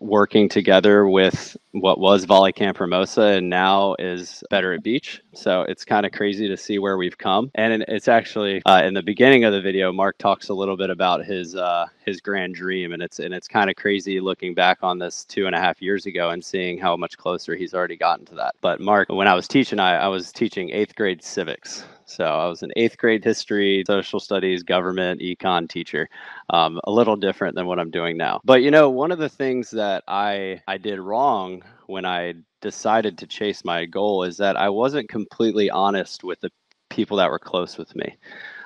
working 0.00 0.48
together 0.48 1.06
with 1.06 1.56
what 1.74 1.98
was 1.98 2.24
Volley 2.24 2.52
Camp 2.52 2.76
Hermosa 2.76 3.22
and 3.22 3.50
now 3.50 3.96
is 3.98 4.44
Better 4.48 4.72
at 4.74 4.82
Beach. 4.82 5.20
So 5.32 5.62
it's 5.62 5.84
kind 5.84 6.06
of 6.06 6.12
crazy 6.12 6.46
to 6.46 6.56
see 6.56 6.78
where 6.78 6.96
we've 6.96 7.18
come. 7.18 7.50
And 7.56 7.84
it's 7.88 8.06
actually 8.06 8.62
uh, 8.64 8.82
in 8.84 8.94
the 8.94 9.02
beginning 9.02 9.42
of 9.44 9.52
the 9.52 9.60
video, 9.60 9.92
Mark 9.92 10.16
talks 10.18 10.50
a 10.50 10.54
little 10.54 10.76
bit 10.76 10.90
about 10.90 11.24
his 11.24 11.56
uh, 11.56 11.86
his 12.06 12.20
grand 12.20 12.54
dream, 12.54 12.92
and 12.92 13.02
it's 13.02 13.18
and 13.18 13.34
it's 13.34 13.48
kind 13.48 13.68
of 13.68 13.76
crazy 13.76 14.20
looking 14.20 14.54
back 14.54 14.78
on 14.82 14.98
this 14.98 15.24
two 15.24 15.46
and 15.46 15.54
a 15.56 15.58
half 15.58 15.82
years 15.82 16.06
ago 16.06 16.30
and 16.30 16.44
seeing 16.44 16.78
how 16.78 16.96
much 16.96 17.18
closer 17.18 17.56
he's 17.56 17.74
already 17.74 17.96
gotten 17.96 18.24
to 18.26 18.36
that. 18.36 18.54
But 18.60 18.80
Mark, 18.80 19.08
when 19.08 19.26
I 19.26 19.34
was 19.34 19.48
teaching, 19.48 19.80
I, 19.80 19.96
I 19.96 20.08
was 20.08 20.30
teaching 20.32 20.70
eighth 20.70 20.94
grade 20.94 21.24
civics. 21.24 21.84
So 22.06 22.24
I 22.24 22.46
was 22.46 22.62
an 22.62 22.70
eighth 22.76 22.98
grade 22.98 23.24
history, 23.24 23.82
social 23.86 24.20
studies, 24.20 24.62
government, 24.62 25.20
econ 25.22 25.68
teacher. 25.68 26.08
Um, 26.50 26.78
a 26.84 26.90
little 26.90 27.16
different 27.16 27.54
than 27.56 27.66
what 27.66 27.78
I'm 27.80 27.90
doing 27.90 28.16
now. 28.16 28.40
But 28.44 28.62
you 28.62 28.70
know, 28.70 28.90
one 28.90 29.10
of 29.10 29.18
the 29.18 29.28
things 29.28 29.70
that 29.70 30.04
I 30.06 30.62
I 30.68 30.76
did 30.76 31.00
wrong 31.00 31.63
when 31.86 32.04
I 32.04 32.34
decided 32.60 33.18
to 33.18 33.26
chase 33.26 33.64
my 33.64 33.84
goal 33.84 34.24
is 34.24 34.36
that 34.38 34.56
I 34.56 34.68
wasn't 34.68 35.08
completely 35.08 35.70
honest 35.70 36.24
with 36.24 36.40
the 36.40 36.50
people 36.88 37.16
that 37.18 37.30
were 37.30 37.38
close 37.38 37.76
with 37.76 37.94
me. 37.94 38.16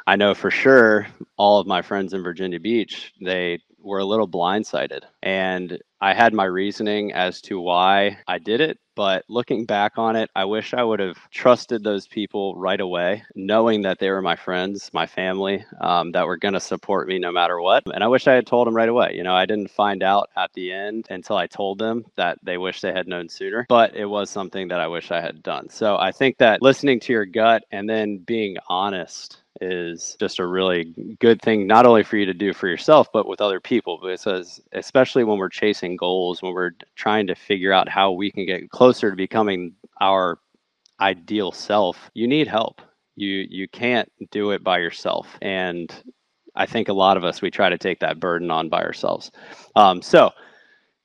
I 0.06 0.16
know 0.16 0.34
for 0.34 0.50
sure 0.50 1.06
all 1.36 1.60
of 1.60 1.66
my 1.66 1.82
friends 1.82 2.14
in 2.14 2.22
Virginia 2.22 2.60
Beach, 2.60 3.12
they 3.20 3.58
were 3.88 3.98
a 3.98 4.04
little 4.04 4.28
blindsided. 4.28 5.00
And 5.22 5.78
I 6.00 6.14
had 6.14 6.32
my 6.32 6.44
reasoning 6.44 7.12
as 7.12 7.40
to 7.42 7.60
why 7.60 8.18
I 8.28 8.38
did 8.38 8.60
it, 8.60 8.78
but 8.94 9.24
looking 9.28 9.64
back 9.64 9.92
on 9.96 10.14
it, 10.14 10.30
I 10.36 10.44
wish 10.44 10.72
I 10.72 10.84
would 10.84 11.00
have 11.00 11.18
trusted 11.30 11.82
those 11.82 12.06
people 12.06 12.54
right 12.56 12.80
away, 12.80 13.24
knowing 13.34 13.82
that 13.82 13.98
they 13.98 14.10
were 14.10 14.22
my 14.22 14.36
friends, 14.36 14.90
my 14.92 15.06
family, 15.06 15.64
um, 15.80 16.12
that 16.12 16.26
were 16.26 16.36
going 16.36 16.54
to 16.54 16.60
support 16.60 17.08
me 17.08 17.18
no 17.18 17.32
matter 17.32 17.60
what. 17.60 17.82
And 17.92 18.04
I 18.04 18.08
wish 18.08 18.28
I 18.28 18.34
had 18.34 18.46
told 18.46 18.66
them 18.66 18.76
right 18.76 18.88
away. 18.88 19.14
You 19.14 19.24
know, 19.24 19.34
I 19.34 19.46
didn't 19.46 19.70
find 19.70 20.04
out 20.04 20.30
at 20.36 20.52
the 20.52 20.72
end 20.72 21.06
until 21.10 21.36
I 21.36 21.48
told 21.48 21.78
them 21.78 22.04
that 22.16 22.38
they 22.44 22.58
wish 22.58 22.80
they 22.80 22.92
had 22.92 23.08
known 23.08 23.28
sooner, 23.28 23.66
but 23.68 23.96
it 23.96 24.06
was 24.06 24.30
something 24.30 24.68
that 24.68 24.80
I 24.80 24.86
wish 24.86 25.10
I 25.10 25.20
had 25.20 25.42
done. 25.42 25.68
So 25.68 25.96
I 25.96 26.12
think 26.12 26.38
that 26.38 26.62
listening 26.62 27.00
to 27.00 27.12
your 27.12 27.26
gut 27.26 27.64
and 27.72 27.90
then 27.90 28.18
being 28.18 28.56
honest 28.68 29.42
is 29.60 30.16
just 30.20 30.38
a 30.38 30.46
really 30.46 30.94
good 31.20 31.40
thing 31.42 31.66
not 31.66 31.86
only 31.86 32.02
for 32.02 32.16
you 32.16 32.24
to 32.24 32.34
do 32.34 32.52
for 32.52 32.68
yourself 32.68 33.08
but 33.12 33.26
with 33.26 33.40
other 33.40 33.60
people 33.60 33.98
because 34.02 34.60
especially 34.72 35.24
when 35.24 35.38
we're 35.38 35.48
chasing 35.48 35.96
goals 35.96 36.42
when 36.42 36.52
we're 36.52 36.70
trying 36.94 37.26
to 37.26 37.34
figure 37.34 37.72
out 37.72 37.88
how 37.88 38.12
we 38.12 38.30
can 38.30 38.46
get 38.46 38.70
closer 38.70 39.10
to 39.10 39.16
becoming 39.16 39.74
our 40.00 40.38
ideal 41.00 41.52
self 41.52 42.10
you 42.14 42.26
need 42.26 42.46
help. 42.46 42.82
You 43.16 43.46
you 43.50 43.68
can't 43.68 44.10
do 44.30 44.52
it 44.52 44.62
by 44.62 44.78
yourself 44.78 45.26
and 45.42 45.92
i 46.54 46.64
think 46.64 46.88
a 46.88 46.92
lot 46.92 47.16
of 47.16 47.24
us 47.24 47.42
we 47.42 47.50
try 47.50 47.68
to 47.68 47.78
take 47.78 47.98
that 48.00 48.20
burden 48.20 48.50
on 48.50 48.68
by 48.68 48.82
ourselves. 48.82 49.32
Um, 49.74 50.02
so 50.02 50.30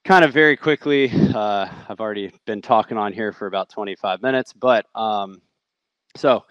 kind 0.05 0.23
of 0.25 0.31
very 0.33 0.57
quickly 0.57 1.09
uh, 1.33 1.67
i've 1.89 1.99
already 1.99 2.31
been 2.45 2.61
talking 2.61 2.97
on 2.97 3.13
here 3.13 3.31
for 3.31 3.47
about 3.47 3.69
25 3.69 4.21
minutes 4.21 4.53
but 4.53 4.85
um, 4.95 5.41
so 6.15 6.43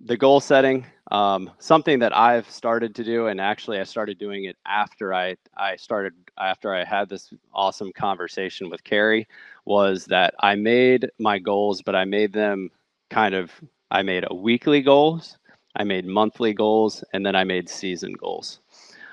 the 0.00 0.16
goal 0.16 0.40
setting 0.40 0.86
um, 1.10 1.50
something 1.58 1.98
that 2.00 2.16
I've 2.16 2.48
started 2.50 2.94
to 2.96 3.04
do, 3.04 3.26
and 3.26 3.40
actually 3.40 3.80
I 3.80 3.84
started 3.84 4.18
doing 4.18 4.44
it 4.44 4.56
after 4.66 5.12
I 5.14 5.36
I 5.56 5.76
started 5.76 6.14
after 6.38 6.74
I 6.74 6.84
had 6.84 7.08
this 7.08 7.32
awesome 7.52 7.92
conversation 7.92 8.70
with 8.70 8.84
Carrie, 8.84 9.26
was 9.64 10.04
that 10.06 10.34
I 10.40 10.54
made 10.54 11.10
my 11.18 11.38
goals, 11.38 11.82
but 11.82 11.96
I 11.96 12.04
made 12.04 12.32
them 12.32 12.70
kind 13.10 13.34
of 13.34 13.50
I 13.90 14.02
made 14.02 14.24
a 14.28 14.34
weekly 14.34 14.82
goals, 14.82 15.38
I 15.76 15.84
made 15.84 16.06
monthly 16.06 16.54
goals, 16.54 17.02
and 17.12 17.26
then 17.26 17.34
I 17.36 17.44
made 17.44 17.68
season 17.68 18.12
goals. 18.12 18.60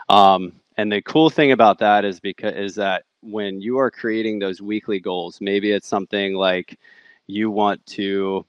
Um, 0.10 0.54
and 0.78 0.92
the 0.92 1.02
cool 1.02 1.30
thing 1.30 1.52
about 1.52 1.80
that 1.80 2.06
is 2.06 2.20
because 2.20 2.54
is 2.56 2.76
that 2.76 3.04
when 3.22 3.60
you 3.62 3.80
are 3.80 3.90
creating 3.92 4.40
those 4.40 4.62
weekly 4.62 5.00
goals, 5.00 5.40
maybe 5.42 5.72
it's 5.72 5.88
something 5.88 6.36
like 6.36 6.80
you 7.28 7.50
want 7.52 7.86
to 7.88 8.46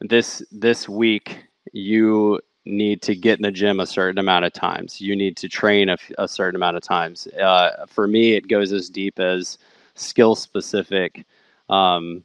this 0.00 0.42
this 0.50 0.88
week 0.88 1.44
you 1.72 2.40
need 2.66 3.00
to 3.02 3.14
get 3.14 3.38
in 3.38 3.42
the 3.42 3.50
gym 3.50 3.80
a 3.80 3.86
certain 3.86 4.18
amount 4.18 4.44
of 4.44 4.52
times. 4.52 5.00
You 5.00 5.16
need 5.16 5.36
to 5.38 5.48
train 5.48 5.88
a, 5.88 5.96
a 6.18 6.28
certain 6.28 6.56
amount 6.56 6.76
of 6.76 6.82
times. 6.82 7.26
Uh, 7.28 7.86
for 7.86 8.06
me, 8.08 8.32
it 8.32 8.48
goes 8.48 8.72
as 8.72 8.90
deep 8.90 9.18
as 9.18 9.58
skill 9.94 10.34
specific 10.34 11.24
um, 11.70 12.22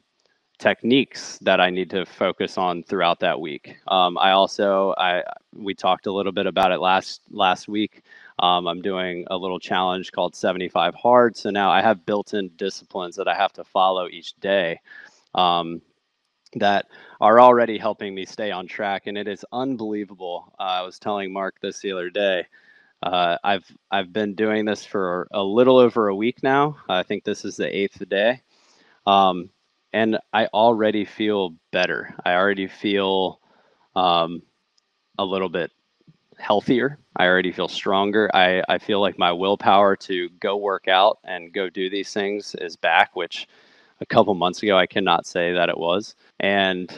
techniques 0.58 1.38
that 1.42 1.60
I 1.60 1.70
need 1.70 1.90
to 1.90 2.04
focus 2.04 2.58
on 2.58 2.82
throughout 2.82 3.20
that 3.20 3.40
week. 3.40 3.76
Um, 3.88 4.18
I 4.18 4.32
also 4.32 4.94
I 4.98 5.22
we 5.54 5.74
talked 5.74 6.06
a 6.06 6.12
little 6.12 6.32
bit 6.32 6.46
about 6.46 6.72
it 6.72 6.80
last 6.80 7.22
last 7.30 7.68
week. 7.68 8.02
Um, 8.38 8.66
I'm 8.66 8.82
doing 8.82 9.24
a 9.30 9.36
little 9.36 9.58
challenge 9.58 10.12
called 10.12 10.34
75 10.34 10.94
hard. 10.94 11.36
So 11.36 11.50
now 11.50 11.70
I 11.70 11.82
have 11.82 12.06
built-in 12.06 12.50
disciplines 12.56 13.14
that 13.16 13.28
I 13.28 13.34
have 13.34 13.52
to 13.54 13.64
follow 13.64 14.08
each 14.08 14.34
day. 14.40 14.80
Um, 15.34 15.80
that 16.56 16.86
are 17.20 17.40
already 17.40 17.78
helping 17.78 18.14
me 18.14 18.26
stay 18.26 18.50
on 18.50 18.66
track. 18.66 19.06
And 19.06 19.16
it 19.16 19.28
is 19.28 19.44
unbelievable. 19.52 20.52
Uh, 20.58 20.62
I 20.62 20.82
was 20.82 20.98
telling 20.98 21.32
Mark 21.32 21.60
this 21.60 21.80
the 21.80 21.92
other 21.92 22.10
day. 22.10 22.46
Uh, 23.02 23.36
I've 23.42 23.64
I've 23.90 24.12
been 24.12 24.34
doing 24.34 24.64
this 24.64 24.84
for 24.84 25.26
a 25.32 25.42
little 25.42 25.78
over 25.78 26.08
a 26.08 26.14
week 26.14 26.42
now. 26.42 26.76
I 26.88 27.02
think 27.02 27.24
this 27.24 27.44
is 27.44 27.56
the 27.56 27.76
eighth 27.76 28.08
day, 28.08 28.42
um, 29.06 29.50
and 29.92 30.18
I 30.32 30.46
already 30.46 31.04
feel 31.04 31.56
better. 31.72 32.14
I 32.24 32.34
already 32.34 32.68
feel 32.68 33.40
um, 33.96 34.42
a 35.18 35.24
little 35.24 35.48
bit 35.48 35.72
healthier. 36.38 36.98
I 37.16 37.26
already 37.26 37.52
feel 37.52 37.68
stronger. 37.68 38.30
I, 38.34 38.62
I 38.68 38.78
feel 38.78 39.00
like 39.00 39.18
my 39.18 39.32
willpower 39.32 39.96
to 39.96 40.28
go 40.40 40.56
work 40.56 40.88
out 40.88 41.18
and 41.24 41.52
go 41.52 41.68
do 41.68 41.90
these 41.90 42.12
things 42.12 42.54
is 42.60 42.76
back, 42.76 43.14
which 43.14 43.48
a 44.02 44.06
couple 44.06 44.34
months 44.34 44.62
ago 44.62 44.76
I 44.76 44.86
cannot 44.86 45.26
say 45.26 45.52
that 45.52 45.68
it 45.68 45.78
was. 45.78 46.14
And 46.40 46.90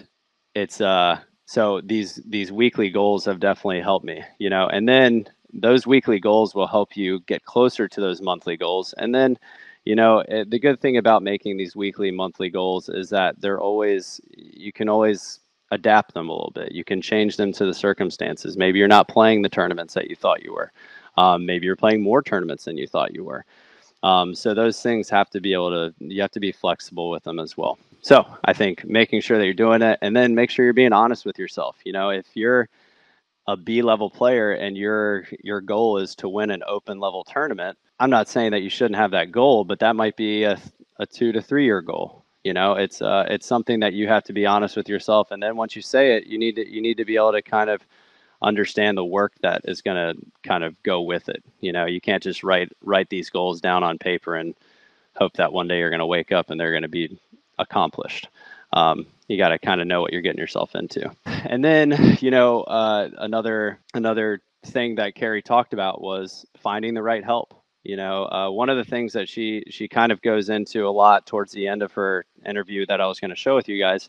it's 0.55 0.81
uh 0.81 1.19
so 1.47 1.81
these 1.85 2.21
these 2.27 2.51
weekly 2.51 2.91
goals 2.91 3.25
have 3.27 3.41
definitely 3.41 3.81
helped 3.81 4.07
me, 4.07 4.23
you 4.39 4.51
know. 4.51 4.67
And 4.69 4.89
then 4.89 5.27
those 5.53 5.87
weekly 5.87 6.19
goals 6.19 6.55
will 6.55 6.67
help 6.67 6.97
you 6.97 7.21
get 7.21 7.45
closer 7.45 7.87
to 7.87 8.01
those 8.01 8.21
monthly 8.21 8.57
goals. 8.57 8.95
And 8.99 9.15
then, 9.15 9.39
you 9.85 9.95
know, 9.95 10.21
it, 10.21 10.29
eh, 10.31 10.45
the 10.49 10.59
good 10.59 10.81
thing 10.81 10.97
about 10.97 11.23
making 11.23 11.57
these 11.57 11.77
weekly 11.77 12.11
monthly 12.11 12.51
goals 12.51 12.89
is 12.89 13.11
that 13.11 13.41
they're 13.41 13.61
always 13.61 14.21
you 14.37 14.73
can 14.73 14.89
always 14.89 15.41
adapt 15.71 16.15
them 16.15 16.29
a 16.29 16.33
little 16.33 16.53
bit. 16.55 16.73
You 16.73 16.85
can 16.85 17.03
change 17.03 17.37
them 17.37 17.53
to 17.53 17.67
the 17.67 17.75
circumstances. 17.75 18.57
Maybe 18.57 18.79
you're 18.79 18.89
not 18.89 19.09
playing 19.09 19.43
the 19.43 19.49
tournaments 19.49 19.95
that 19.95 20.09
you 20.09 20.17
thought 20.17 20.43
you 20.43 20.55
were. 20.55 20.73
Um, 21.17 21.47
maybe 21.47 21.67
you're 21.67 21.77
playing 21.77 22.03
more 22.03 22.23
tournaments 22.23 22.65
than 22.65 22.77
you 22.79 22.87
thought 22.87 23.15
you 23.15 23.25
were. 23.25 23.45
Um, 24.05 24.35
so 24.35 24.53
those 24.53 24.83
things 24.83 25.09
have 25.09 25.31
to 25.31 25.41
be 25.41 25.55
able 25.55 25.71
to, 25.71 25.95
you 25.99 26.21
have 26.21 26.31
to 26.33 26.41
be 26.41 26.53
flexible 26.53 27.09
with 27.09 27.25
them 27.25 27.41
as 27.41 27.57
well. 27.57 27.79
So 28.03 28.27
I 28.45 28.53
think 28.53 28.85
making 28.85 29.23
sure 29.23 29.39
that 29.39 29.47
you're 29.47 29.55
doing 29.55 29.81
it 29.81 29.99
and 30.03 30.15
then 30.15 30.35
make 30.35 30.51
sure 30.51 30.67
you're 30.67 30.75
being 30.75 30.93
honest 30.93 31.25
with 31.25 31.39
yourself. 31.39 31.79
You 31.85 31.93
know, 31.93 32.11
if 32.11 32.27
you're 32.35 32.69
a 33.47 33.57
B 33.57 33.81
level 33.81 34.11
player 34.11 34.53
and 34.53 34.77
your 34.77 35.27
your 35.43 35.63
goal 35.63 35.97
is 35.97 36.15
to 36.17 36.29
win 36.29 36.51
an 36.51 36.63
open 36.67 37.01
level 37.01 37.25
tournament, 37.25 37.79
I'm 37.99 38.11
not 38.11 38.29
saying 38.29 38.51
that 38.51 38.61
you 38.61 38.69
shouldn't 38.69 38.97
have 38.97 39.13
that 39.13 39.33
goal, 39.33 39.65
but 39.65 39.79
that 39.79 39.97
might 39.97 40.17
be 40.17 40.45
a, 40.45 40.59
a 40.99 41.07
two 41.07 41.33
to 41.33 41.41
three 41.41 41.65
year 41.65 41.81
goal. 41.81 42.25
You 42.43 42.53
know, 42.53 42.75
it's 42.75 43.01
uh, 43.01 43.25
it's 43.31 43.47
something 43.47 43.81
that 43.81 43.95
you 43.95 44.07
have 44.09 44.25
to 44.25 44.35
be 44.35 44.45
honest 44.45 44.77
with 44.77 44.87
yourself, 44.87 45.31
and 45.31 45.43
then 45.43 45.57
once 45.57 45.75
you 45.75 45.81
say 45.81 46.15
it, 46.17 46.27
you 46.27 46.39
need 46.39 46.57
to 46.57 46.69
you 46.69 46.83
need 46.83 46.99
to 46.99 47.07
be 47.07 47.17
able 47.17 47.33
to 47.33 47.41
kind 47.41 47.71
of 47.71 47.81
understand 48.45 48.97
the 48.97 49.05
work 49.05 49.33
that 49.43 49.63
is 49.65 49.83
going 49.83 49.97
to 49.97 50.23
kind 50.43 50.63
of 50.63 50.81
go 50.83 51.01
with 51.01 51.29
it. 51.29 51.43
You 51.61 51.73
know, 51.73 51.87
you 51.87 52.01
can't 52.01 52.23
just 52.23 52.45
write 52.45 52.71
write 52.83 53.09
these 53.09 53.31
goals 53.31 53.61
down 53.61 53.83
on 53.83 53.99
paper 53.99 54.37
and 54.37 54.55
hope 55.17 55.35
that 55.35 55.53
one 55.53 55.67
day 55.67 55.79
you're 55.79 55.91
going 55.91 56.01
to 56.01 56.07
wake 56.07 56.31
up 56.31 56.51
and 56.51 56.61
they're 56.61 56.71
going 56.71 56.83
to 56.83 56.89
be 56.89 57.19
accomplished. 57.59 58.29
Um, 58.73 59.07
you 59.29 59.39
got 59.39 59.49
to 59.49 59.59
kind 59.59 59.81
of 59.81 59.87
know 59.87 60.03
what 60.03 60.13
you're 60.13 60.23
getting 60.23 60.41
yourself 60.41 60.75
into. 60.75 61.11
And 61.25 61.65
then, 61.65 62.17
you 62.21 62.31
know, 62.31 62.63
uh, 62.63 63.11
another 63.19 63.79
another 63.93 64.41
thing 64.65 64.97
that 64.97 65.15
Carrie 65.15 65.43
talked 65.43 65.73
about 65.73 66.01
was 66.01 66.47
finding 66.59 66.95
the 66.95 67.03
right 67.03 67.25
help. 67.25 67.55
You 67.83 67.97
know, 67.97 68.25
uh, 68.25 68.51
one 68.51 68.71
of 68.71 68.79
the 68.79 68.85
things 68.85 69.13
that 69.13 69.29
she 69.29 69.65
she 69.69 69.89
kind 69.89 70.11
of 70.11 70.23
goes 70.23 70.49
into 70.49 70.87
a 70.87 70.91
lot 70.91 71.27
towards 71.27 71.53
the 71.53 71.69
end 71.69 71.83
of 71.83 71.93
her 71.93 72.25
interview 72.47 72.87
that 72.87 73.01
I 73.01 73.07
was 73.07 73.21
going 73.21 73.31
to 73.31 73.37
show 73.37 73.55
with 73.55 73.69
you 73.69 73.79
guys 73.79 74.09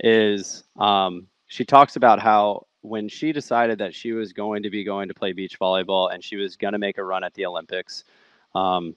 is 0.00 0.64
um, 0.76 1.28
she 1.46 1.64
talks 1.64 1.96
about 1.96 2.20
how 2.20 2.65
when 2.86 3.08
she 3.08 3.32
decided 3.32 3.78
that 3.78 3.94
she 3.94 4.12
was 4.12 4.32
going 4.32 4.62
to 4.62 4.70
be 4.70 4.84
going 4.84 5.08
to 5.08 5.14
play 5.14 5.32
beach 5.32 5.58
volleyball 5.58 6.12
and 6.12 6.22
she 6.22 6.36
was 6.36 6.56
going 6.56 6.72
to 6.72 6.78
make 6.78 6.98
a 6.98 7.04
run 7.04 7.24
at 7.24 7.34
the 7.34 7.44
Olympics, 7.44 8.04
um, 8.54 8.94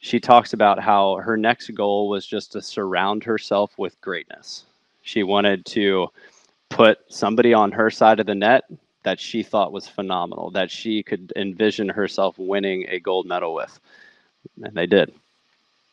she 0.00 0.20
talks 0.20 0.52
about 0.52 0.80
how 0.80 1.16
her 1.16 1.36
next 1.36 1.70
goal 1.74 2.08
was 2.08 2.26
just 2.26 2.52
to 2.52 2.62
surround 2.62 3.24
herself 3.24 3.76
with 3.78 4.00
greatness. 4.00 4.64
She 5.02 5.22
wanted 5.22 5.64
to 5.66 6.08
put 6.68 6.98
somebody 7.08 7.54
on 7.54 7.72
her 7.72 7.90
side 7.90 8.20
of 8.20 8.26
the 8.26 8.34
net 8.34 8.64
that 9.04 9.18
she 9.18 9.42
thought 9.42 9.72
was 9.72 9.88
phenomenal, 9.88 10.50
that 10.50 10.70
she 10.70 11.02
could 11.02 11.32
envision 11.36 11.88
herself 11.88 12.38
winning 12.38 12.84
a 12.88 13.00
gold 13.00 13.26
medal 13.26 13.54
with. 13.54 13.78
And 14.62 14.74
they 14.74 14.86
did. 14.86 15.12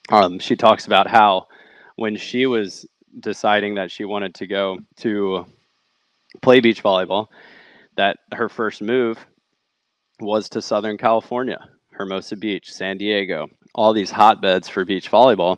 Um, 0.10 0.38
she 0.40 0.56
talks 0.56 0.86
about 0.86 1.08
how 1.08 1.48
when 1.96 2.18
she 2.18 2.46
was 2.46 2.86
deciding 3.20 3.76
that 3.76 3.90
she 3.90 4.06
wanted 4.06 4.36
to 4.36 4.48
go 4.48 4.80
to 4.98 5.46
play 6.42 6.60
beach 6.60 6.84
volleyball, 6.84 7.28
that 7.96 8.18
her 8.34 8.50
first 8.50 8.82
move 8.82 9.18
was 10.20 10.50
to 10.50 10.62
Southern 10.62 10.98
California, 10.98 11.60
Hermosa 11.92 12.36
Beach, 12.36 12.72
San 12.72 12.98
Diego, 12.98 13.48
all 13.74 13.94
these 13.94 14.12
hotbeds 14.12 14.70
for 14.70 14.86
beach 14.86 15.12
volleyball, 15.12 15.58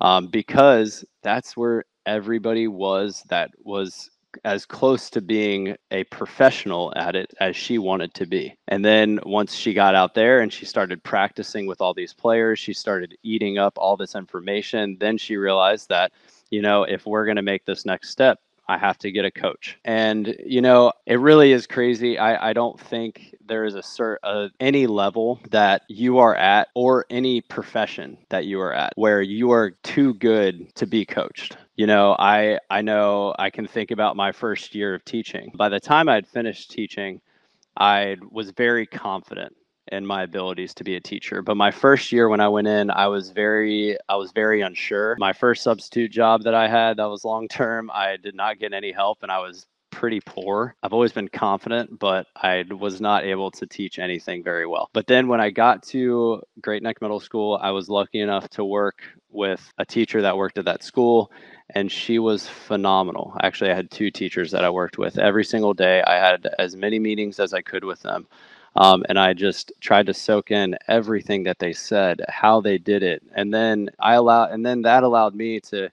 um, 0.00 0.28
because 0.28 1.04
that's 1.22 1.56
where 1.56 1.84
everybody 2.06 2.68
was 2.68 3.22
that 3.28 3.50
was 3.64 4.10
as 4.44 4.66
close 4.66 5.10
to 5.10 5.20
being 5.20 5.74
a 5.90 6.04
professional 6.04 6.92
at 6.96 7.16
it 7.16 7.32
as 7.40 7.56
she 7.56 7.78
wanted 7.78 8.12
to 8.14 8.26
be. 8.26 8.54
And 8.68 8.84
then 8.84 9.18
once 9.24 9.54
she 9.54 9.72
got 9.72 9.94
out 9.94 10.14
there 10.14 10.40
and 10.40 10.52
she 10.52 10.66
started 10.66 11.02
practicing 11.02 11.66
with 11.66 11.80
all 11.80 11.94
these 11.94 12.12
players, 12.12 12.58
she 12.58 12.72
started 12.72 13.16
eating 13.22 13.58
up 13.58 13.78
all 13.78 13.96
this 13.96 14.14
information. 14.14 14.96
Then 15.00 15.16
she 15.16 15.36
realized 15.36 15.88
that, 15.88 16.12
you 16.50 16.62
know, 16.62 16.84
if 16.84 17.06
we're 17.06 17.24
going 17.24 17.36
to 17.36 17.42
make 17.42 17.64
this 17.64 17.86
next 17.86 18.10
step, 18.10 18.38
I 18.68 18.78
have 18.78 18.98
to 18.98 19.12
get 19.12 19.24
a 19.24 19.30
coach. 19.30 19.78
And, 19.84 20.36
you 20.44 20.60
know, 20.60 20.92
it 21.06 21.20
really 21.20 21.52
is 21.52 21.66
crazy. 21.66 22.18
I, 22.18 22.50
I 22.50 22.52
don't 22.52 22.78
think 22.78 23.34
there 23.46 23.64
is 23.64 23.74
a 23.74 23.80
cert, 23.80 24.16
uh, 24.22 24.48
any 24.58 24.86
level 24.86 25.40
that 25.50 25.82
you 25.88 26.18
are 26.18 26.34
at 26.34 26.68
or 26.74 27.06
any 27.10 27.40
profession 27.40 28.18
that 28.28 28.44
you 28.44 28.60
are 28.60 28.72
at 28.72 28.92
where 28.96 29.22
you 29.22 29.52
are 29.52 29.70
too 29.82 30.14
good 30.14 30.74
to 30.74 30.86
be 30.86 31.04
coached. 31.04 31.56
You 31.76 31.86
know, 31.86 32.16
I, 32.18 32.58
I 32.70 32.82
know 32.82 33.34
I 33.38 33.50
can 33.50 33.66
think 33.66 33.90
about 33.90 34.16
my 34.16 34.32
first 34.32 34.74
year 34.74 34.94
of 34.94 35.04
teaching. 35.04 35.52
By 35.54 35.68
the 35.68 35.80
time 35.80 36.08
I'd 36.08 36.26
finished 36.26 36.70
teaching, 36.70 37.20
I 37.76 38.16
was 38.30 38.50
very 38.50 38.86
confident 38.86 39.54
in 39.92 40.06
my 40.06 40.22
abilities 40.22 40.74
to 40.74 40.84
be 40.84 40.96
a 40.96 41.00
teacher. 41.00 41.42
But 41.42 41.56
my 41.56 41.70
first 41.70 42.12
year 42.12 42.28
when 42.28 42.40
I 42.40 42.48
went 42.48 42.68
in, 42.68 42.90
I 42.90 43.06
was 43.08 43.30
very 43.30 43.96
I 44.08 44.16
was 44.16 44.32
very 44.32 44.60
unsure. 44.60 45.16
My 45.18 45.32
first 45.32 45.62
substitute 45.62 46.10
job 46.10 46.42
that 46.42 46.54
I 46.54 46.68
had 46.68 46.96
that 46.98 47.06
was 47.08 47.24
long 47.24 47.48
term, 47.48 47.90
I 47.92 48.16
did 48.16 48.34
not 48.34 48.58
get 48.58 48.72
any 48.72 48.92
help 48.92 49.18
and 49.22 49.30
I 49.30 49.38
was 49.38 49.66
pretty 49.90 50.20
poor. 50.20 50.74
I've 50.82 50.92
always 50.92 51.12
been 51.12 51.28
confident, 51.28 51.98
but 51.98 52.26
I 52.36 52.64
was 52.68 53.00
not 53.00 53.24
able 53.24 53.50
to 53.52 53.66
teach 53.66 53.98
anything 53.98 54.44
very 54.44 54.66
well. 54.66 54.90
But 54.92 55.06
then 55.06 55.26
when 55.26 55.40
I 55.40 55.48
got 55.48 55.82
to 55.84 56.42
Great 56.60 56.82
Neck 56.82 57.00
Middle 57.00 57.20
School, 57.20 57.58
I 57.62 57.70
was 57.70 57.88
lucky 57.88 58.20
enough 58.20 58.48
to 58.50 58.64
work 58.64 59.02
with 59.30 59.72
a 59.78 59.86
teacher 59.86 60.20
that 60.22 60.36
worked 60.36 60.58
at 60.58 60.66
that 60.66 60.82
school 60.82 61.30
and 61.70 61.90
she 61.90 62.18
was 62.18 62.46
phenomenal. 62.46 63.34
Actually, 63.42 63.70
I 63.70 63.74
had 63.74 63.90
two 63.90 64.10
teachers 64.10 64.50
that 64.52 64.64
I 64.64 64.70
worked 64.70 64.98
with 64.98 65.18
every 65.18 65.44
single 65.44 65.74
day. 65.74 66.02
I 66.02 66.14
had 66.14 66.46
as 66.58 66.76
many 66.76 66.98
meetings 66.98 67.40
as 67.40 67.52
I 67.52 67.60
could 67.60 67.84
with 67.84 68.02
them. 68.02 68.28
Um, 68.76 69.04
and 69.08 69.18
I 69.18 69.32
just 69.32 69.72
tried 69.80 70.06
to 70.06 70.14
soak 70.14 70.50
in 70.50 70.76
everything 70.86 71.44
that 71.44 71.58
they 71.58 71.72
said, 71.72 72.20
how 72.28 72.60
they 72.60 72.78
did 72.78 73.02
it, 73.02 73.22
and 73.34 73.52
then 73.52 73.88
I 73.98 74.14
allow, 74.14 74.44
and 74.46 74.64
then 74.64 74.82
that 74.82 75.02
allowed 75.02 75.34
me 75.34 75.60
to 75.60 75.90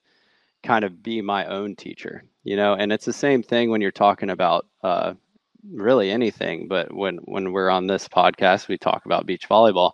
kind 0.64 0.84
of 0.84 1.02
be 1.02 1.22
my 1.22 1.46
own 1.46 1.76
teacher, 1.76 2.24
you 2.44 2.58
know. 2.58 2.74
And 2.76 2.92
it's 2.92 3.06
the 3.06 3.14
same 3.14 3.42
thing 3.42 3.70
when 3.70 3.82
you're 3.82 3.92
talking 3.92 4.30
about 4.32 4.66
uh, 4.84 5.14
really 5.72 6.12
anything, 6.12 6.68
but 6.68 6.94
when 6.94 7.18
when 7.20 7.54
we're 7.54 7.70
on 7.70 7.88
this 7.88 8.08
podcast, 8.08 8.68
we 8.68 8.78
talk 8.78 9.06
about 9.06 9.26
beach 9.26 9.48
volleyball, 9.48 9.94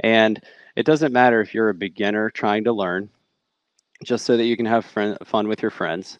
and 0.00 0.40
it 0.76 0.84
doesn't 0.84 1.12
matter 1.12 1.40
if 1.40 1.54
you're 1.54 1.70
a 1.70 1.74
beginner 1.74 2.28
trying 2.30 2.64
to 2.64 2.72
learn, 2.72 3.08
just 4.04 4.26
so 4.26 4.36
that 4.36 4.44
you 4.44 4.58
can 4.58 4.66
have 4.66 4.84
friend, 4.84 5.16
fun 5.24 5.48
with 5.48 5.62
your 5.62 5.70
friends, 5.70 6.18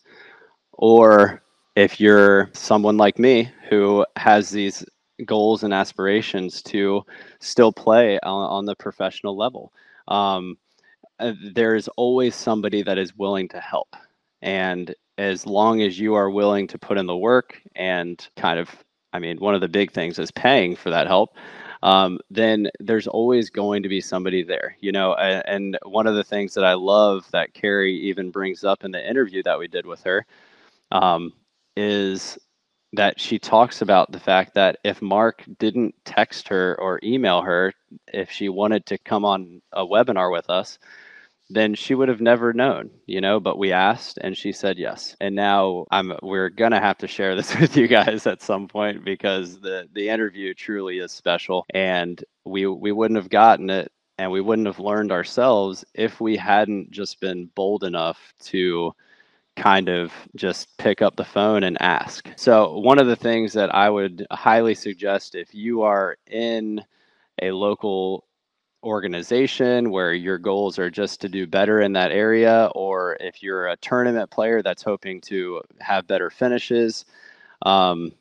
or 0.73 1.43
if 1.75 2.01
you're 2.01 2.51
someone 2.55 2.97
like 2.97 3.19
me 3.19 3.51
who 3.69 4.07
has 4.17 4.49
these 4.49 4.83
goals 5.25 5.63
and 5.63 5.73
aspirations 5.73 6.63
to 6.63 7.03
still 7.41 7.73
play 7.73 8.19
on, 8.23 8.51
on 8.51 8.65
the 8.67 8.77
professional 8.77 9.37
level. 9.37 9.73
Um, 10.09 10.59
uh, 11.19 11.33
there 11.53 11.75
is 11.75 11.89
always 11.97 12.35
somebody 12.35 12.83
that 12.83 12.99
is 12.99 13.17
willing 13.17 13.49
to 13.49 13.61
help. 13.61 13.97
And 14.43 14.95
as 15.19 15.47
long 15.47 15.81
as 15.81 15.99
you 15.99 16.15
are 16.15 16.31
willing 16.31 16.67
to 16.69 16.79
put 16.79 16.99
in 16.99 17.07
the 17.07 17.17
work 17.17 17.61
and 17.75 18.27
kind 18.37 18.61
of, 18.61 18.71
I 19.13 19.19
mean, 19.19 19.39
one 19.39 19.55
of 19.55 19.63
the 19.63 19.69
big 19.69 19.93
things 19.93 20.19
is 20.19 20.31
paying 20.31 20.77
for 20.77 20.91
that 20.91 21.07
help. 21.07 21.31
Um, 21.83 22.19
then 22.31 22.69
there's 22.81 23.07
always 23.07 23.49
going 23.51 23.83
to 23.83 23.89
be 23.89 24.01
somebody 24.01 24.43
there, 24.43 24.77
you 24.81 24.93
know. 24.93 25.15
And, 25.15 25.79
one 25.85 26.07
of 26.07 26.15
the 26.15 26.25
things 26.25 26.55
that 26.55 26.65
I 26.65 26.75
love 26.75 27.31
that 27.33 27.55
Carrie 27.55 27.97
even 27.97 28.31
brings 28.31 28.65
up 28.65 28.85
in 28.85 28.91
the 28.91 29.09
interview 29.09 29.43
that 29.45 29.59
we 29.59 29.69
did 29.69 29.87
with 29.87 30.03
her 30.03 30.27
um, 30.91 31.33
is 31.77 32.39
that 32.93 33.21
she 33.21 33.39
talks 33.39 33.83
about 33.83 34.13
the 34.13 34.21
fact 34.21 34.55
that 34.55 34.79
if 34.85 35.03
Mark 35.03 35.45
didn't 35.59 35.95
text 36.05 36.49
her 36.49 36.79
or 36.81 37.01
email 37.03 37.43
her 37.43 37.73
if 38.13 38.31
she 38.31 38.49
wanted 38.49 38.87
to 38.87 38.99
come 38.99 39.25
on 39.25 39.61
a 39.73 39.85
webinar 39.85 40.31
with 40.33 40.49
us, 40.49 40.79
then 41.49 41.75
she 41.75 41.95
would 41.95 42.09
have 42.09 42.21
never 42.21 42.53
known, 42.53 42.91
you 43.07 43.21
know, 43.21 43.39
but 43.39 43.59
we 43.59 43.73
asked 43.73 44.19
and 44.21 44.37
she 44.37 44.51
said 44.53 44.79
yes. 44.79 45.15
And 45.21 45.35
now 45.37 45.87
I'm 45.91 46.13
we're 46.23 46.49
going 46.49 46.73
to 46.73 46.81
have 46.81 46.99
to 46.99 47.09
share 47.09 47.37
this 47.37 47.55
with 47.61 47.77
you 47.77 47.87
guys 47.87 48.27
at 48.27 48.43
some 48.43 48.67
point 48.69 49.05
because 49.05 49.61
the 49.61 49.89
the 49.93 50.09
interview 50.09 50.55
truly 50.55 50.99
is 50.99 51.13
special 51.13 51.67
and 51.73 52.23
we 52.45 52.67
we 52.67 52.93
wouldn't 52.93 53.19
have 53.19 53.31
gotten 53.31 53.71
it 53.71 53.93
and 54.19 54.31
we 54.33 54.41
wouldn't 54.41 54.67
have 54.67 54.81
learned 54.81 55.13
ourselves 55.13 55.85
if 55.95 56.21
we 56.21 56.37
hadn't 56.37 56.91
just 56.91 57.21
been 57.21 57.51
bold 57.55 57.85
enough 57.85 58.33
to 58.41 58.93
kind 59.57 59.89
of 59.89 60.13
just 60.35 60.77
pick 60.79 61.03
up 61.03 61.17
the 61.17 61.25
phone 61.25 61.65
and 61.65 61.81
ask. 61.81 62.29
So, 62.37 62.79
one 62.79 62.99
of 62.99 63.07
the 63.07 63.17
things 63.17 63.53
that 63.55 63.75
I 63.75 63.91
would 63.91 64.27
highly 64.31 64.75
suggest 64.75 65.35
if 65.35 65.55
you 65.55 65.83
are 65.83 66.17
in 66.27 66.85
a 67.43 67.51
local 67.51 68.27
organization 68.85 69.91
where 69.91 70.13
your 70.13 70.39
goals 70.39 70.79
are 70.79 70.91
just 70.91 71.21
to 71.23 71.29
do 71.29 71.47
better 71.47 71.81
in 71.81 71.93
that 71.95 72.13
area, 72.13 72.71
or 72.75 73.17
if 73.21 73.43
you're 73.43 73.69
a 73.69 73.77
tournament 73.79 74.31
player 74.31 74.63
that's 74.63 74.83
hoping 74.83 75.21
to 75.23 75.61
have 75.81 76.07
better 76.07 76.31
finishes, 76.31 77.05
um, 77.63 78.13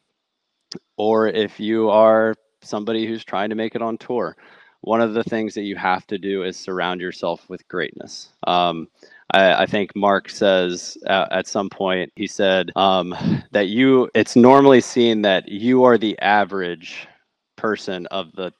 or 0.98 1.28
if 1.28 1.60
you 1.60 1.90
are 1.90 2.36
somebody 2.62 3.06
who's 3.06 3.24
trying 3.24 3.50
to 3.50 3.56
make 3.56 3.76
it 3.76 3.82
on 3.82 3.98
tour, 3.98 4.36
one 4.82 5.02
of 5.02 5.14
the 5.14 5.24
things 5.24 5.54
that 5.56 5.64
you 5.64 5.76
have 5.76 6.06
to 6.08 6.18
do 6.18 6.44
is 6.44 6.58
surround 6.58 7.02
yourself 7.02 7.48
with 7.50 7.68
greatness. 7.68 8.30
Um, 8.46 8.88
I, 9.32 9.64
I, 9.64 9.66
think 9.66 9.96
Mark 9.96 10.30
says 10.30 10.98
uh, 11.08 11.26
at 11.32 11.48
some 11.48 11.70
point, 11.70 12.12
he 12.16 12.28
said 12.28 12.72
um, 12.76 13.16
that 13.52 13.68
you, 13.68 14.10
it's 14.14 14.36
normally 14.36 14.82
seen 14.82 15.22
that 15.24 15.48
you 15.48 15.84
are 15.84 15.98
the 15.98 16.18
average 16.20 17.08
person 17.56 18.06
of 18.08 18.32
the 18.34 18.52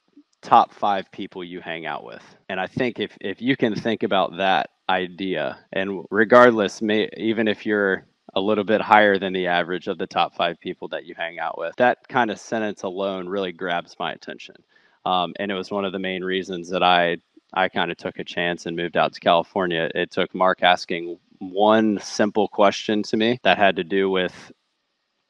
top 0.42 0.72
five 0.72 1.10
people 1.12 1.44
you 1.44 1.60
hang 1.60 1.86
out 1.86 2.04
with. 2.04 2.22
And 2.48 2.60
I 2.60 2.66
think 2.66 2.98
if, 2.98 3.16
if 3.20 3.40
you 3.40 3.56
can 3.56 3.74
think 3.74 4.02
about 4.02 4.36
that 4.38 4.70
idea, 4.88 5.58
and 5.72 6.04
regardless, 6.10 6.82
may, 6.82 7.08
even 7.16 7.48
if 7.48 7.66
you're 7.66 8.04
a 8.34 8.40
little 8.40 8.64
bit 8.64 8.80
higher 8.80 9.18
than 9.18 9.32
the 9.32 9.46
average 9.46 9.88
of 9.88 9.98
the 9.98 10.06
top 10.06 10.36
five 10.36 10.60
people 10.60 10.88
that 10.88 11.06
you 11.06 11.14
hang 11.16 11.38
out 11.38 11.58
with, 11.58 11.74
that 11.76 12.06
kind 12.08 12.30
of 12.30 12.38
sentence 12.38 12.82
alone 12.82 13.28
really 13.28 13.52
grabs 13.52 13.96
my 13.98 14.12
attention. 14.12 14.56
Um, 15.04 15.34
and 15.38 15.50
it 15.50 15.54
was 15.54 15.70
one 15.70 15.84
of 15.84 15.92
the 15.92 15.98
main 15.98 16.22
reasons 16.22 16.68
that 16.70 16.82
I 16.82 17.18
I 17.56 17.68
kind 17.68 17.90
of 17.90 17.96
took 17.96 18.18
a 18.18 18.24
chance 18.24 18.66
and 18.66 18.76
moved 18.76 18.96
out 18.96 19.14
to 19.14 19.20
California. 19.20 19.90
It 19.94 20.10
took 20.10 20.34
Mark 20.34 20.62
asking 20.62 21.18
one 21.38 21.98
simple 22.00 22.48
question 22.48 23.02
to 23.04 23.16
me 23.16 23.40
that 23.42 23.58
had 23.58 23.76
to 23.76 23.84
do 23.84 24.10
with 24.10 24.52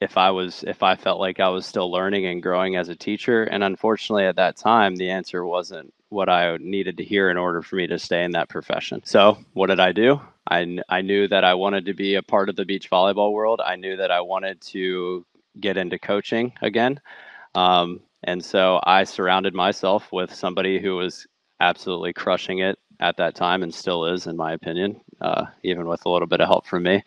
if 0.01 0.19
I 0.19 0.31
was 0.31 0.65
if 0.67 0.83
I 0.83 0.97
felt 0.97 1.21
like 1.21 1.41
I 1.41 1.49
was 1.49 1.65
still 1.65 1.91
learning 1.91 2.27
and 2.27 2.43
growing 2.43 2.77
as 2.77 2.89
a 2.89 2.97
teacher 2.97 3.45
and 3.45 3.65
unfortunately 3.65 4.27
at 4.27 4.37
that 4.37 4.57
time 4.57 4.97
the 4.97 5.11
answer 5.11 5.47
wasn't 5.47 5.93
what 6.11 6.29
I 6.29 6.57
needed 6.59 6.99
to 6.99 7.05
hear 7.05 7.31
in 7.31 7.37
order 7.37 7.63
for 7.63 7.77
me 7.77 7.87
to 7.87 7.99
stay 7.99 8.25
in 8.25 8.33
that 8.33 8.49
profession. 8.49 9.03
So, 9.05 9.39
what 9.55 9.69
did 9.69 9.81
I 9.81 9.93
do? 9.93 10.21
I 10.49 10.79
I 10.89 11.03
knew 11.03 11.29
that 11.29 11.45
I 11.45 11.55
wanted 11.55 11.87
to 11.87 11.95
be 11.95 12.15
a 12.15 12.23
part 12.23 12.49
of 12.49 12.57
the 12.57 12.65
beach 12.65 12.91
volleyball 12.91 13.33
world. 13.33 13.61
I 13.65 13.77
knew 13.77 13.97
that 13.97 14.11
I 14.11 14.21
wanted 14.21 14.61
to 14.73 15.25
get 15.59 15.77
into 15.77 15.99
coaching 15.99 16.53
again. 16.63 17.01
Um, 17.55 18.01
and 18.23 18.45
so 18.45 18.81
I 18.85 19.05
surrounded 19.05 19.55
myself 19.55 20.13
with 20.13 20.35
somebody 20.35 20.79
who 20.79 20.97
was 20.97 21.27
absolutely 21.61 22.13
crushing 22.13 22.59
it 22.61 22.79
at 23.01 23.17
that 23.19 23.35
time 23.35 23.63
and 23.63 23.75
still 23.75 24.07
is, 24.07 24.27
in 24.27 24.37
my 24.37 24.53
opinion, 24.53 25.01
uh, 25.21 25.47
even 25.63 25.87
with 25.87 26.05
a 26.07 26.09
little 26.09 26.29
bit 26.29 26.41
of 26.41 26.49
help 26.49 26.67
from 26.67 26.83
me. 26.83 27.03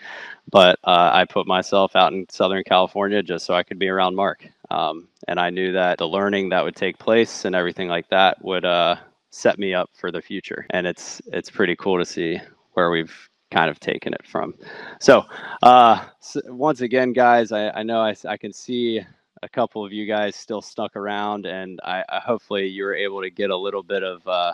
But 0.51 0.79
uh, 0.83 1.11
I 1.13 1.25
put 1.25 1.47
myself 1.47 1.95
out 1.95 2.13
in 2.13 2.27
Southern 2.29 2.63
California 2.63 3.23
just 3.23 3.45
so 3.45 3.53
I 3.53 3.63
could 3.63 3.79
be 3.79 3.89
around 3.89 4.15
Mark. 4.15 4.47
Um, 4.69 5.07
and 5.27 5.39
I 5.39 5.49
knew 5.49 5.71
that 5.73 5.97
the 5.97 6.07
learning 6.07 6.49
that 6.49 6.63
would 6.63 6.75
take 6.75 6.97
place 6.99 7.45
and 7.45 7.55
everything 7.55 7.87
like 7.87 8.09
that 8.09 8.43
would 8.43 8.65
uh, 8.65 8.97
set 9.31 9.57
me 9.57 9.73
up 9.73 9.89
for 9.93 10.11
the 10.11 10.21
future. 10.21 10.65
And 10.69 10.85
it's 10.85 11.21
it's 11.33 11.49
pretty 11.49 11.75
cool 11.75 11.97
to 11.97 12.05
see 12.05 12.39
where 12.73 12.91
we've 12.91 13.29
kind 13.51 13.69
of 13.69 13.79
taken 13.79 14.13
it 14.13 14.25
from. 14.27 14.53
So, 14.99 15.25
uh, 15.63 16.05
so 16.19 16.39
once 16.45 16.81
again, 16.81 17.13
guys, 17.13 17.51
I, 17.51 17.69
I 17.71 17.83
know 17.83 17.99
I, 17.99 18.15
I 18.27 18.37
can 18.37 18.53
see 18.53 19.01
a 19.43 19.49
couple 19.49 19.85
of 19.85 19.93
you 19.93 20.05
guys 20.05 20.35
still 20.35 20.61
stuck 20.61 20.95
around, 20.95 21.45
and 21.45 21.79
I, 21.83 22.03
I 22.09 22.19
hopefully 22.19 22.67
you 22.67 22.83
were 22.83 22.95
able 22.95 23.21
to 23.21 23.29
get 23.29 23.49
a 23.49 23.57
little 23.57 23.83
bit 23.83 24.03
of 24.03 24.27
uh, 24.27 24.53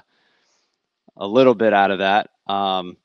a 1.18 1.28
little 1.28 1.56
bit 1.56 1.74
out 1.74 1.92
of 1.92 2.00
that. 2.00 2.30
Um, 2.48 2.98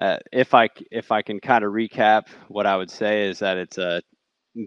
uh, 0.00 0.18
if 0.32 0.54
I 0.54 0.68
if 0.90 1.10
I 1.12 1.22
can 1.22 1.40
kind 1.40 1.64
of 1.64 1.72
recap, 1.72 2.28
what 2.48 2.66
I 2.66 2.76
would 2.76 2.90
say 2.90 3.28
is 3.28 3.38
that 3.38 3.56
it's 3.56 3.78
a 3.78 4.02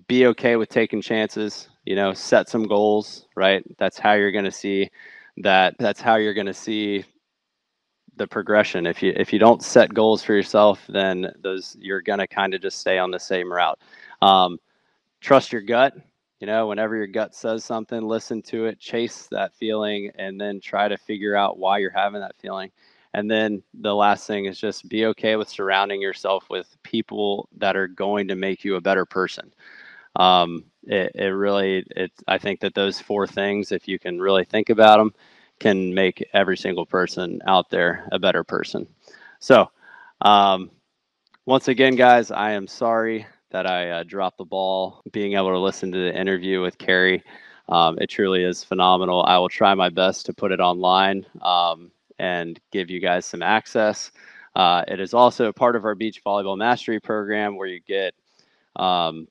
be 0.08 0.28
okay 0.28 0.56
with 0.56 0.70
taking 0.70 1.02
chances. 1.02 1.70
You 1.86 1.96
know, 1.96 2.14
set 2.14 2.50
some 2.50 2.68
goals. 2.68 3.28
Right. 3.36 3.64
That's 3.78 4.00
how 4.00 4.14
you're 4.14 4.32
going 4.32 4.46
to 4.46 4.52
see 4.52 4.90
that. 5.38 5.76
That's 5.80 6.02
how 6.02 6.16
you're 6.16 6.34
going 6.34 6.48
to 6.48 6.54
see 6.54 7.06
the 8.16 8.28
progression. 8.28 8.86
If 8.86 9.04
you 9.04 9.14
if 9.16 9.32
you 9.32 9.40
don't 9.40 9.64
set 9.64 9.94
goals 9.94 10.24
for 10.24 10.34
yourself, 10.34 10.82
then 10.90 11.32
those 11.42 11.78
you're 11.80 12.02
going 12.02 12.20
to 12.20 12.28
kind 12.28 12.54
of 12.54 12.62
just 12.62 12.80
stay 12.80 12.98
on 12.98 13.12
the 13.12 13.20
same 13.20 13.52
route. 13.52 13.80
Um, 14.22 14.58
trust 15.22 15.54
your 15.54 15.62
gut 15.62 15.94
you 16.40 16.48
know 16.48 16.68
whenever 16.68 16.96
your 16.96 17.08
gut 17.08 17.36
says 17.36 17.64
something 17.66 18.02
listen 18.02 18.42
to 18.42 18.66
it 18.66 18.80
chase 18.80 19.28
that 19.32 19.54
feeling 19.54 20.12
and 20.18 20.40
then 20.40 20.60
try 20.60 20.88
to 20.88 20.98
figure 20.98 21.36
out 21.36 21.58
why 21.58 21.78
you're 21.78 21.92
having 21.92 22.22
that 22.22 22.38
feeling. 22.38 22.72
And 23.14 23.30
then 23.30 23.64
the 23.74 23.96
last 23.96 24.28
thing 24.28 24.46
is 24.46 24.60
just 24.60 24.88
be 24.88 25.08
okay 25.08 25.36
with 25.36 25.50
surrounding 25.50 26.02
yourself 26.02 26.46
with 26.50 26.78
people 26.84 27.50
that 27.58 27.76
are 27.76 27.88
going 27.88 28.28
to 28.28 28.36
make 28.36 28.64
you 28.64 28.76
a 28.76 28.82
better 28.82 29.06
person. 29.06 29.52
Um, 30.16 30.66
it, 30.84 31.12
it 31.16 31.28
really 31.28 31.86
it 31.96 32.12
i 32.28 32.38
think 32.38 32.62
that 32.62 32.74
those 32.74 33.00
four 33.00 33.28
things 33.28 33.72
if 33.72 33.88
you 33.88 34.00
can 34.00 34.20
really 34.20 34.46
think 34.46 34.70
about 34.70 34.98
them 34.98 35.14
can 35.60 35.94
make 35.94 36.26
every 36.34 36.56
single 36.58 36.86
person 36.86 37.42
out 37.46 37.70
there 37.70 38.08
a 38.12 38.20
better 38.20 38.44
person. 38.44 38.88
So 39.40 39.70
um, 40.22 40.72
once 41.46 41.68
again 41.68 41.96
guys 41.96 42.32
i 42.32 42.52
am 42.52 42.68
sorry 42.68 43.26
that 43.52 43.66
I 43.66 43.90
uh, 43.90 44.04
dropped 44.04 44.38
the 44.38 44.46
ball. 44.46 45.02
Being 45.12 45.34
able 45.34 45.52
to 45.52 45.60
listen 45.60 45.92
to 45.92 45.98
the 45.98 46.18
interview 46.18 46.62
with 46.62 46.78
Carrie, 46.78 47.24
um, 47.68 47.98
it 48.00 48.08
truly 48.08 48.44
is 48.44 48.64
phenomenal. 48.64 49.24
I 49.24 49.38
will 49.38 49.50
try 49.50 49.74
my 49.74 49.90
best 49.90 50.26
to 50.28 50.34
put 50.34 50.52
it 50.52 50.60
online 50.60 51.26
um, 51.42 51.92
and 52.18 52.60
give 52.72 52.90
you 52.90 53.00
guys 53.00 53.26
some 53.26 53.42
access. 53.42 54.12
Uh, 54.56 54.84
it 54.88 55.00
is 55.00 55.14
also 55.14 55.52
part 55.52 55.76
of 55.76 55.86
our 55.86 55.96
beach 55.96 56.24
volleyball 56.24 56.58
mastery 56.58 57.00
program 57.00 57.56
where 57.56 57.68
you 57.68 57.80
get 57.80 58.14
um, 58.76 59.28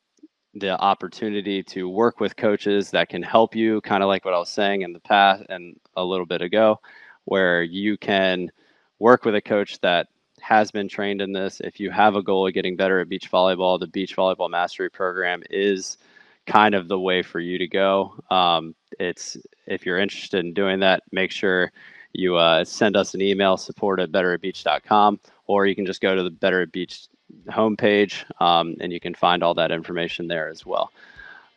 the 0.55 0.79
opportunity 0.81 1.63
to 1.63 1.89
work 1.89 2.21
with 2.21 2.37
coaches 2.37 2.91
that 2.91 3.09
can 3.09 3.23
help 3.23 3.55
you, 3.55 3.81
kind 3.83 4.03
of 4.03 4.09
like 4.09 4.25
what 4.25 4.35
I 4.35 4.39
was 4.39 4.49
saying 4.49 4.83
in 4.83 4.93
the 4.93 5.01
past 5.01 5.45
and 5.49 5.79
a 5.97 6.05
little 6.05 6.27
bit 6.27 6.43
ago, 6.43 6.81
where 7.25 7.63
you 7.63 7.97
can 7.99 8.51
work 8.99 9.25
with 9.25 9.35
a 9.35 9.41
coach 9.41 9.81
that 9.81 10.09
has 10.41 10.71
been 10.71 10.89
trained 10.89 11.21
in 11.21 11.33
this. 11.33 11.61
If 11.61 11.81
you 11.81 11.91
have 11.91 12.17
a 12.17 12.23
goal 12.23 12.47
of 12.47 12.55
getting 12.55 12.77
better 12.77 13.01
at 13.01 13.09
beach 13.09 13.31
volleyball, 13.31 13.79
the 13.79 13.87
Beach 13.87 14.17
Volleyball 14.17 14.51
Mastery 14.51 14.91
Program 14.91 15.43
is 15.51 15.99
kind 16.47 16.75
of 16.75 16.89
the 16.89 16.99
way 16.99 17.23
for 17.23 17.41
you 17.41 17.59
to 17.59 17.67
go. 17.67 18.15
Um, 18.31 18.75
it's 18.99 19.37
if 19.67 19.85
you're 19.85 19.99
interested 19.99 20.45
in 20.45 20.55
doing 20.55 20.81
that, 20.81 21.03
make 21.13 21.31
sure 21.31 21.71
you 22.13 22.37
uh, 22.37 22.65
send 22.65 22.97
us 22.97 23.15
an 23.15 23.21
email 23.21 23.57
support 23.57 24.01
at 24.01 24.11
betteratbeach.com 24.11 25.21
or 25.47 25.67
you 25.67 25.75
can 25.75 25.87
just 25.87 26.01
go 26.01 26.15
to 26.15 26.23
the 26.23 26.31
Better 26.31 26.63
at 26.63 26.73
Beach 26.73 27.09
homepage 27.49 28.25
um, 28.41 28.75
and 28.81 28.93
you 28.93 29.01
can 29.01 29.15
find 29.15 29.43
all 29.43 29.55
that 29.55 29.71
information 29.71 30.27
there 30.27 30.49
as 30.49 30.65
well. 30.65 30.91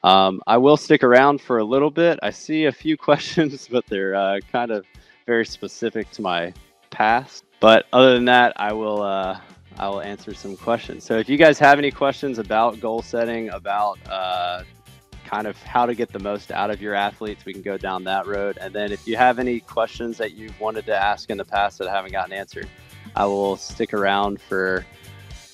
Um, 0.03 0.41
I 0.47 0.57
will 0.57 0.77
stick 0.77 1.03
around 1.03 1.41
for 1.41 1.59
a 1.59 1.63
little 1.63 1.91
bit. 1.91 2.19
I 2.23 2.31
see 2.31 2.65
a 2.65 2.71
few 2.71 2.97
questions, 3.09 3.67
but 3.71 3.85
they're 3.87 4.15
uh, 4.15 4.39
kind 4.51 4.71
of 4.71 4.85
very 5.25 5.45
specific 5.45 6.09
to 6.11 6.21
my 6.21 6.53
past. 6.89 7.45
But 7.61 7.85
other 7.93 8.15
than 8.15 8.25
that, 8.25 8.53
I 8.55 8.73
will 8.73 9.03
uh, 9.03 9.39
I 9.77 9.87
will 9.87 10.01
answer 10.01 10.33
some 10.33 10.57
questions. 10.57 11.05
So 11.05 11.17
if 11.19 11.29
you 11.29 11.37
guys 11.37 11.59
have 11.59 11.77
any 11.77 11.91
questions 11.91 12.39
about 12.39 12.81
goal 12.81 13.03
setting, 13.03 13.49
about 13.49 13.99
uh, 14.09 14.63
kind 15.25 15.45
of 15.45 15.55
how 15.61 15.85
to 15.85 15.93
get 15.93 16.11
the 16.11 16.19
most 16.19 16.51
out 16.51 16.71
of 16.71 16.81
your 16.81 16.95
athletes, 16.95 17.45
we 17.45 17.53
can 17.53 17.61
go 17.61 17.77
down 17.77 18.03
that 18.05 18.25
road. 18.25 18.57
And 18.59 18.73
then 18.73 18.91
if 18.91 19.07
you 19.07 19.15
have 19.15 19.37
any 19.37 19.59
questions 19.59 20.17
that 20.17 20.33
you've 20.33 20.59
wanted 20.59 20.87
to 20.87 20.95
ask 20.95 21.29
in 21.29 21.37
the 21.37 21.45
past 21.45 21.77
that 21.77 21.87
haven't 21.87 22.11
gotten 22.11 22.33
answered, 22.33 22.67
I 23.15 23.25
will 23.25 23.55
stick 23.57 23.93
around 23.93 24.41
for 24.41 24.83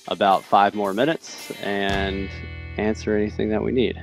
about 0.08 0.42
five 0.42 0.74
more 0.74 0.94
minutes 0.94 1.50
and 1.62 2.30
answer 2.78 3.14
anything 3.16 3.50
that 3.50 3.62
we 3.62 3.70
need. 3.70 4.00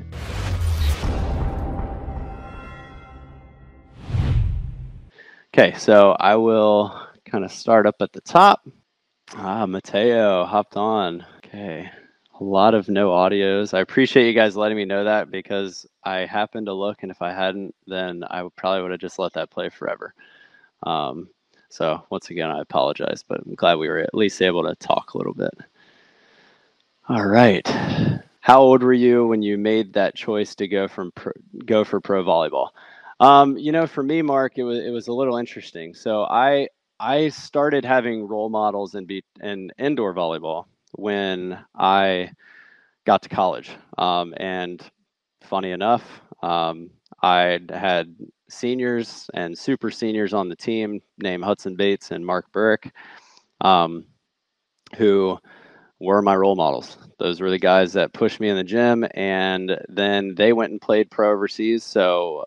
Okay, 5.52 5.74
so 5.80 6.16
I 6.20 6.36
will 6.36 7.05
kind 7.26 7.44
of 7.44 7.52
start 7.52 7.86
up 7.86 7.96
at 8.02 8.14
the 8.14 8.22
top. 8.22 8.68
Ah, 9.34 9.66
Mateo 9.66 10.46
hopped 10.46 10.78
on. 10.78 11.26
Okay. 11.38 11.90
A 12.40 12.44
lot 12.44 12.74
of 12.74 12.90
no 12.90 13.10
audios. 13.10 13.74
I 13.74 13.80
appreciate 13.80 14.28
you 14.28 14.34
guys 14.34 14.58
letting 14.58 14.78
me 14.78 14.86
know 14.86 15.06
that 15.06 15.32
because 15.32 15.86
I 16.04 16.20
happened 16.26 16.68
to 16.68 16.74
look, 16.74 17.02
and 17.02 17.12
if 17.12 17.22
I 17.22 17.32
hadn't, 17.32 17.74
then 17.88 18.24
I 18.24 18.48
probably 18.56 18.82
would 18.84 18.92
have 18.92 19.00
just 19.00 19.20
let 19.20 19.34
that 19.34 19.50
play 19.50 19.70
forever. 19.70 20.14
Um, 20.84 21.30
so 21.70 22.06
once 22.10 22.30
again, 22.30 22.52
I 22.52 22.62
apologize, 22.62 23.24
but 23.28 23.40
I'm 23.46 23.56
glad 23.56 23.76
we 23.76 23.88
were 23.88 24.00
at 24.00 24.14
least 24.14 24.42
able 24.42 24.64
to 24.64 24.76
talk 24.76 25.14
a 25.14 25.18
little 25.18 25.34
bit. 25.34 25.54
All 27.08 27.26
right. 27.26 27.68
how 28.42 28.62
old 28.62 28.84
were 28.84 28.94
you 28.94 29.26
when 29.28 29.42
you 29.42 29.58
made 29.58 29.94
that 29.94 30.16
choice 30.16 30.56
to 30.56 30.68
go 30.68 30.88
from 30.88 31.12
pro, 31.12 31.32
go 31.66 31.84
for 31.84 32.02
pro 32.02 32.24
volleyball? 32.24 32.70
Um, 33.20 33.58
you 33.58 33.72
know, 33.72 33.88
for 33.88 34.04
me, 34.04 34.22
Mark, 34.22 34.58
it 34.58 34.64
was 34.64 34.80
it 34.80 34.90
was 34.90 35.08
a 35.08 35.14
little 35.14 35.38
interesting. 35.38 35.94
So 35.94 36.24
I 36.26 36.68
I 37.00 37.30
started 37.30 37.84
having 37.84 38.28
role 38.28 38.50
models 38.50 38.96
in 38.96 39.06
be 39.06 39.24
in 39.42 39.72
indoor 39.78 40.14
volleyball 40.14 40.66
when 40.94 41.60
I 41.76 42.32
got 43.06 43.22
to 43.24 43.30
college. 43.30 43.72
Um, 43.98 44.34
and 44.38 44.82
funny 45.44 45.72
enough, 45.72 46.04
um, 46.42 46.90
I 47.22 47.60
had 47.70 48.16
seniors 48.50 49.30
and 49.34 49.58
super 49.58 49.92
seniors 49.92 50.34
on 50.34 50.50
the 50.50 50.56
team 50.56 51.02
named 51.18 51.44
Hudson 51.44 51.76
Bates 51.76 52.12
and 52.12 52.26
Mark 52.26 52.52
Burik, 52.54 52.92
um, 53.62 54.06
who 54.98 55.38
were 56.00 56.22
my 56.22 56.36
role 56.36 56.56
models. 56.56 56.98
Those 57.20 57.42
were 57.42 57.50
the 57.50 57.60
guys 57.60 57.94
that 57.94 58.14
pushed 58.14 58.40
me 58.40 58.50
in 58.50 58.58
the 58.58 58.64
gym, 58.64 59.06
and 59.14 59.78
then 59.90 60.36
they 60.36 60.54
went 60.54 60.72
and 60.72 60.82
played 60.82 61.10
pro 61.10 61.32
overseas. 61.32 61.84
So 61.84 62.46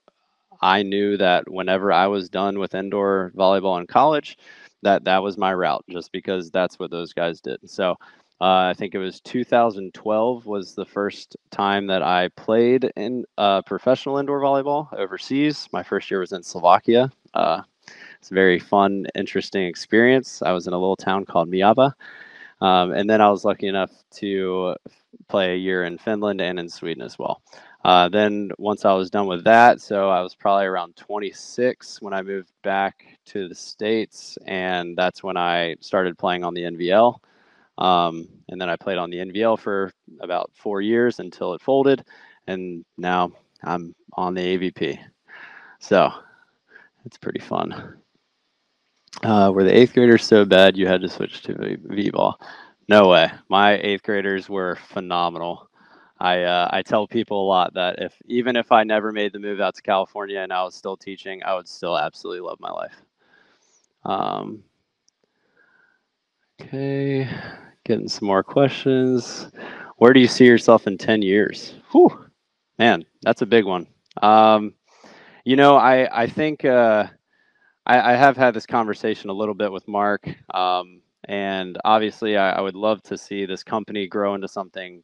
I 0.60 0.82
knew 0.82 1.16
that 1.16 1.50
whenever 1.50 1.92
I 1.92 2.06
was 2.06 2.28
done 2.28 2.58
with 2.58 2.74
indoor 2.74 3.32
volleyball 3.36 3.80
in 3.80 3.86
college, 3.86 4.38
that 4.82 5.04
that 5.04 5.22
was 5.22 5.38
my 5.38 5.52
route, 5.52 5.84
just 5.90 6.12
because 6.12 6.50
that's 6.50 6.78
what 6.78 6.90
those 6.90 7.12
guys 7.12 7.40
did. 7.40 7.58
So 7.68 7.96
uh, 8.40 8.70
I 8.70 8.74
think 8.76 8.94
it 8.94 8.98
was 8.98 9.20
2012 9.22 10.46
was 10.46 10.74
the 10.74 10.84
first 10.84 11.36
time 11.50 11.88
that 11.88 12.02
I 12.02 12.28
played 12.36 12.90
in 12.96 13.24
uh, 13.36 13.62
professional 13.62 14.18
indoor 14.18 14.40
volleyball 14.40 14.92
overseas. 14.96 15.68
My 15.72 15.82
first 15.82 16.10
year 16.10 16.20
was 16.20 16.32
in 16.32 16.42
Slovakia. 16.44 17.10
Uh, 17.34 17.62
it's 18.20 18.30
a 18.30 18.34
very 18.34 18.60
fun, 18.60 19.06
interesting 19.16 19.64
experience. 19.64 20.40
I 20.42 20.52
was 20.52 20.66
in 20.66 20.72
a 20.72 20.78
little 20.78 20.96
town 20.96 21.24
called 21.24 21.50
Miaba. 21.50 21.92
Um, 22.60 22.92
and 22.92 23.08
then 23.08 23.20
I 23.20 23.30
was 23.30 23.44
lucky 23.44 23.66
enough 23.66 23.90
to 24.16 24.76
play 25.28 25.54
a 25.54 25.56
year 25.56 25.84
in 25.84 25.98
Finland 25.98 26.40
and 26.40 26.58
in 26.58 26.68
Sweden 26.68 27.02
as 27.02 27.18
well. 27.18 27.42
Uh, 27.88 28.06
then 28.06 28.50
once 28.58 28.84
I 28.84 28.92
was 28.92 29.08
done 29.08 29.26
with 29.26 29.44
that, 29.44 29.80
so 29.80 30.10
I 30.10 30.20
was 30.20 30.34
probably 30.34 30.66
around 30.66 30.94
26 30.96 32.02
when 32.02 32.12
I 32.12 32.20
moved 32.20 32.52
back 32.62 33.02
to 33.28 33.48
the 33.48 33.54
States, 33.54 34.36
and 34.44 34.94
that's 34.94 35.22
when 35.22 35.38
I 35.38 35.74
started 35.80 36.18
playing 36.18 36.44
on 36.44 36.52
the 36.52 36.64
NVL. 36.64 37.18
Um, 37.78 38.28
and 38.50 38.60
then 38.60 38.68
I 38.68 38.76
played 38.76 38.98
on 38.98 39.08
the 39.08 39.16
NVL 39.16 39.58
for 39.58 39.90
about 40.20 40.50
four 40.52 40.82
years 40.82 41.18
until 41.18 41.54
it 41.54 41.62
folded, 41.62 42.04
and 42.46 42.84
now 42.98 43.32
I'm 43.64 43.94
on 44.18 44.34
the 44.34 44.42
AVP. 44.58 44.98
So 45.78 46.12
it's 47.06 47.16
pretty 47.16 47.40
fun. 47.40 47.96
Uh, 49.22 49.50
were 49.54 49.64
the 49.64 49.74
eighth 49.74 49.94
graders 49.94 50.26
so 50.26 50.44
bad 50.44 50.76
you 50.76 50.86
had 50.86 51.00
to 51.00 51.08
switch 51.08 51.40
to 51.44 51.78
V 51.84 52.10
ball? 52.10 52.38
No 52.86 53.08
way. 53.08 53.30
My 53.48 53.78
eighth 53.78 54.02
graders 54.02 54.50
were 54.50 54.76
phenomenal. 54.76 55.67
I 56.20 56.42
uh, 56.42 56.68
I 56.72 56.82
tell 56.82 57.06
people 57.06 57.42
a 57.42 57.46
lot 57.46 57.74
that 57.74 58.00
if 58.00 58.14
even 58.26 58.56
if 58.56 58.72
I 58.72 58.82
never 58.84 59.12
made 59.12 59.32
the 59.32 59.38
move 59.38 59.60
out 59.60 59.74
to 59.76 59.82
California 59.82 60.40
and 60.40 60.52
I 60.52 60.64
was 60.64 60.74
still 60.74 60.96
teaching, 60.96 61.42
I 61.44 61.54
would 61.54 61.68
still 61.68 61.96
absolutely 61.96 62.40
love 62.40 62.58
my 62.60 62.70
life. 62.70 62.96
Um, 64.04 64.64
okay, 66.60 67.28
getting 67.84 68.08
some 68.08 68.26
more 68.26 68.42
questions. 68.42 69.48
Where 69.98 70.12
do 70.12 70.20
you 70.20 70.28
see 70.28 70.46
yourself 70.46 70.86
in 70.86 70.98
ten 70.98 71.22
years? 71.22 71.74
Whew, 71.92 72.26
man, 72.78 73.04
that's 73.22 73.42
a 73.42 73.46
big 73.46 73.64
one. 73.64 73.86
Um, 74.20 74.74
you 75.44 75.54
know, 75.54 75.76
I 75.76 76.22
I 76.22 76.26
think 76.26 76.64
uh, 76.64 77.06
I, 77.86 78.12
I, 78.12 78.16
have 78.16 78.36
had 78.36 78.54
this 78.54 78.66
conversation 78.66 79.30
a 79.30 79.34
little 79.34 79.54
bit 79.54 79.70
with 79.70 79.86
Mark, 79.86 80.28
um, 80.52 81.00
and 81.24 81.78
obviously, 81.84 82.36
I, 82.36 82.52
I 82.52 82.60
would 82.60 82.74
love 82.74 83.02
to 83.04 83.16
see 83.16 83.46
this 83.46 83.62
company 83.62 84.08
grow 84.08 84.34
into 84.34 84.48
something 84.48 85.02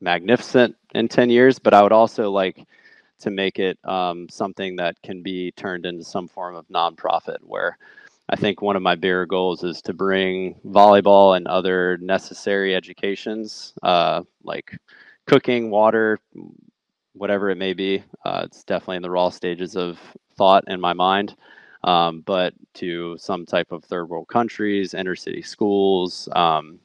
magnificent 0.00 0.76
in 0.94 1.08
10 1.08 1.30
years, 1.30 1.58
but 1.58 1.74
I 1.74 1.82
would 1.82 1.92
also 1.92 2.30
like 2.30 2.66
to 3.20 3.30
make 3.30 3.58
it 3.58 3.78
um, 3.84 4.28
something 4.28 4.76
that 4.76 5.00
can 5.02 5.22
be 5.22 5.52
turned 5.52 5.86
into 5.86 6.04
some 6.04 6.28
form 6.28 6.56
of 6.56 6.66
nonprofit 6.68 7.38
where 7.42 7.78
I 8.28 8.36
think 8.36 8.62
one 8.62 8.76
of 8.76 8.82
my 8.82 8.94
bigger 8.94 9.26
goals 9.26 9.62
is 9.62 9.82
to 9.82 9.92
bring 9.92 10.54
volleyball 10.66 11.36
and 11.36 11.46
other 11.46 11.98
necessary 11.98 12.74
educations 12.74 13.74
uh, 13.82 14.22
like 14.42 14.76
cooking, 15.26 15.70
water, 15.70 16.18
whatever 17.12 17.50
it 17.50 17.56
may 17.56 17.74
be. 17.74 18.02
Uh, 18.24 18.42
it's 18.44 18.64
definitely 18.64 18.96
in 18.96 19.02
the 19.02 19.10
raw 19.10 19.28
stages 19.28 19.76
of 19.76 19.98
thought 20.36 20.64
in 20.66 20.80
my 20.80 20.92
mind. 20.92 21.36
Um, 21.84 22.20
but 22.20 22.54
to 22.74 23.16
some 23.18 23.44
type 23.44 23.72
of 23.72 23.84
third 23.84 24.08
world 24.08 24.28
countries, 24.28 24.94
inner 24.94 25.16
city 25.16 25.42
schools, 25.42 26.28
um, 26.32 26.78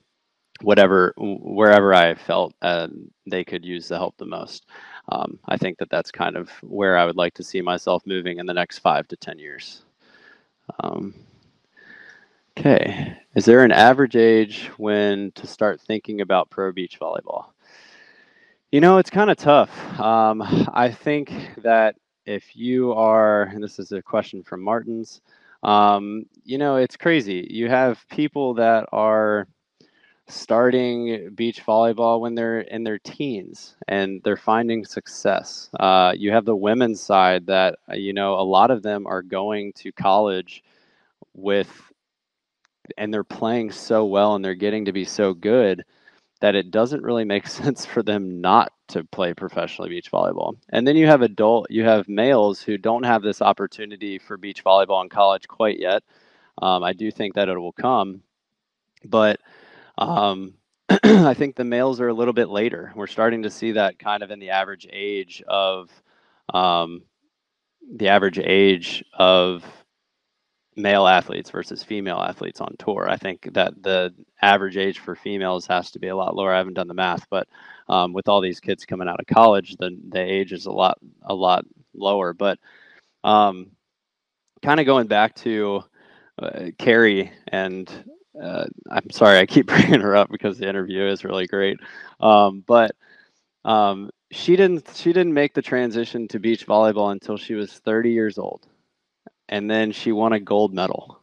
whatever 0.63 1.13
wherever 1.17 1.93
I 1.93 2.15
felt 2.15 2.53
uh, 2.61 2.87
they 3.25 3.43
could 3.43 3.65
use 3.65 3.87
the 3.87 3.97
help 3.97 4.17
the 4.17 4.25
most. 4.25 4.65
Um, 5.09 5.39
I 5.47 5.57
think 5.57 5.77
that 5.77 5.89
that's 5.89 6.11
kind 6.11 6.35
of 6.35 6.49
where 6.61 6.97
I 6.97 7.05
would 7.05 7.15
like 7.15 7.33
to 7.35 7.43
see 7.43 7.61
myself 7.61 8.03
moving 8.05 8.39
in 8.39 8.45
the 8.45 8.53
next 8.53 8.79
five 8.79 9.07
to 9.09 9.17
ten 9.17 9.39
years. 9.39 9.83
Um, 10.81 11.13
okay, 12.57 13.17
is 13.35 13.45
there 13.45 13.63
an 13.63 13.71
average 13.71 14.15
age 14.15 14.69
when 14.77 15.31
to 15.35 15.47
start 15.47 15.79
thinking 15.81 16.21
about 16.21 16.49
pro 16.49 16.71
beach 16.71 16.99
volleyball? 16.99 17.45
You 18.71 18.81
know, 18.81 18.97
it's 18.97 19.09
kind 19.09 19.29
of 19.29 19.37
tough. 19.37 19.99
Um, 19.99 20.41
I 20.73 20.91
think 20.91 21.31
that 21.63 21.95
if 22.25 22.55
you 22.55 22.91
are, 22.93 23.43
and 23.43 23.63
this 23.63 23.79
is 23.79 23.93
a 23.93 24.01
question 24.01 24.43
from 24.43 24.61
Martins, 24.61 25.21
um, 25.63 26.25
you 26.43 26.57
know, 26.57 26.75
it's 26.75 26.97
crazy. 26.97 27.47
You 27.49 27.69
have 27.69 28.05
people 28.09 28.53
that 28.55 28.87
are 28.91 29.47
starting 30.27 31.29
beach 31.35 31.65
volleyball 31.65 32.19
when 32.19 32.35
they're 32.35 32.61
in 32.61 32.83
their 32.83 32.99
teens 32.99 33.75
and 33.87 34.21
they're 34.23 34.37
finding 34.37 34.83
success. 34.83 35.69
Uh, 35.79 36.13
you 36.15 36.31
have 36.31 36.45
the 36.45 36.55
women's 36.55 37.01
side 37.01 37.47
that, 37.47 37.75
uh, 37.89 37.95
you 37.95 38.13
know, 38.13 38.33
a 38.33 38.43
lot 38.43 38.69
of 38.69 38.83
them 38.83 39.07
are 39.07 39.21
going 39.21 39.71
to 39.73 39.91
college 39.91 40.63
with, 41.33 41.69
and 42.97 43.13
they're 43.13 43.23
playing 43.23 43.71
so 43.71 44.05
well 44.05 44.35
and 44.35 44.43
they're 44.43 44.53
getting 44.53 44.85
to 44.85 44.93
be 44.93 45.05
so 45.05 45.33
good 45.33 45.83
that 46.41 46.55
it 46.55 46.71
doesn't 46.71 47.03
really 47.03 47.25
make 47.25 47.47
sense 47.47 47.85
for 47.85 48.03
them 48.03 48.41
not 48.41 48.73
to 48.89 49.03
play 49.05 49.33
professionally 49.33 49.89
beach 49.89 50.11
volleyball. 50.11 50.57
And 50.69 50.87
then 50.87 50.97
you 50.97 51.07
have 51.07 51.21
adult, 51.21 51.67
you 51.69 51.83
have 51.85 52.07
males 52.09 52.61
who 52.61 52.77
don't 52.77 53.03
have 53.03 53.21
this 53.21 53.41
opportunity 53.41 54.19
for 54.19 54.37
beach 54.37 54.63
volleyball 54.63 55.03
in 55.03 55.09
college 55.09 55.47
quite 55.47 55.79
yet. 55.79 56.03
Um, 56.61 56.83
I 56.83 56.93
do 56.93 57.11
think 57.11 57.35
that 57.35 57.49
it 57.49 57.57
will 57.57 57.71
come, 57.71 58.21
but 59.05 59.39
um, 59.97 60.53
I 60.89 61.33
think 61.33 61.55
the 61.55 61.63
males 61.63 61.99
are 61.99 62.07
a 62.07 62.13
little 62.13 62.33
bit 62.33 62.49
later. 62.49 62.91
We're 62.95 63.07
starting 63.07 63.43
to 63.43 63.49
see 63.49 63.73
that 63.73 63.99
kind 63.99 64.23
of 64.23 64.31
in 64.31 64.39
the 64.39 64.51
average 64.51 64.87
age 64.91 65.43
of 65.47 65.89
um, 66.53 67.03
the 67.95 68.09
average 68.09 68.39
age 68.39 69.03
of 69.13 69.65
male 70.75 71.07
athletes 71.07 71.49
versus 71.49 71.83
female 71.83 72.19
athletes 72.19 72.61
on 72.61 72.75
tour. 72.77 73.09
I 73.09 73.17
think 73.17 73.53
that 73.53 73.81
the 73.81 74.13
average 74.41 74.77
age 74.77 74.99
for 74.99 75.15
females 75.15 75.65
has 75.67 75.91
to 75.91 75.99
be 75.99 76.07
a 76.07 76.15
lot 76.15 76.35
lower. 76.35 76.53
I 76.53 76.57
haven't 76.57 76.75
done 76.75 76.87
the 76.87 76.93
math, 76.93 77.27
but 77.29 77.47
um, 77.89 78.13
with 78.13 78.27
all 78.27 78.41
these 78.41 78.59
kids 78.59 78.85
coming 78.85 79.07
out 79.07 79.19
of 79.19 79.25
college, 79.25 79.75
the 79.77 79.97
the 80.09 80.21
age 80.21 80.53
is 80.53 80.67
a 80.67 80.71
lot 80.71 80.99
a 81.23 81.33
lot 81.33 81.65
lower. 81.93 82.33
But 82.33 82.59
um, 83.23 83.71
kind 84.61 84.79
of 84.79 84.85
going 84.85 85.07
back 85.07 85.35
to 85.35 85.83
uh, 86.39 86.65
Carrie 86.77 87.31
and 87.47 87.91
uh, 88.41 88.65
I'm 88.89 89.09
sorry, 89.11 89.39
I 89.39 89.45
keep 89.45 89.67
bringing 89.67 90.01
her 90.01 90.15
up 90.15 90.29
because 90.31 90.57
the 90.57 90.67
interview 90.69 91.05
is 91.07 91.23
really 91.23 91.47
great. 91.47 91.77
Um, 92.19 92.63
but 92.67 92.91
um, 93.65 94.09
she 94.31 94.55
didn't 94.55 94.91
she 94.95 95.13
didn't 95.13 95.33
make 95.33 95.53
the 95.53 95.61
transition 95.61 96.27
to 96.29 96.39
beach 96.39 96.67
volleyball 96.67 97.11
until 97.11 97.37
she 97.37 97.53
was 97.55 97.73
30 97.73 98.11
years 98.11 98.37
old, 98.37 98.67
and 99.49 99.69
then 99.69 99.91
she 99.91 100.11
won 100.11 100.33
a 100.33 100.39
gold 100.39 100.73
medal. 100.73 101.19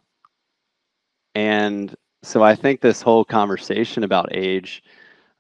And 1.35 1.95
so 2.23 2.43
I 2.43 2.55
think 2.55 2.81
this 2.81 3.03
whole 3.03 3.25
conversation 3.25 4.05
about 4.05 4.31
age 4.35 4.83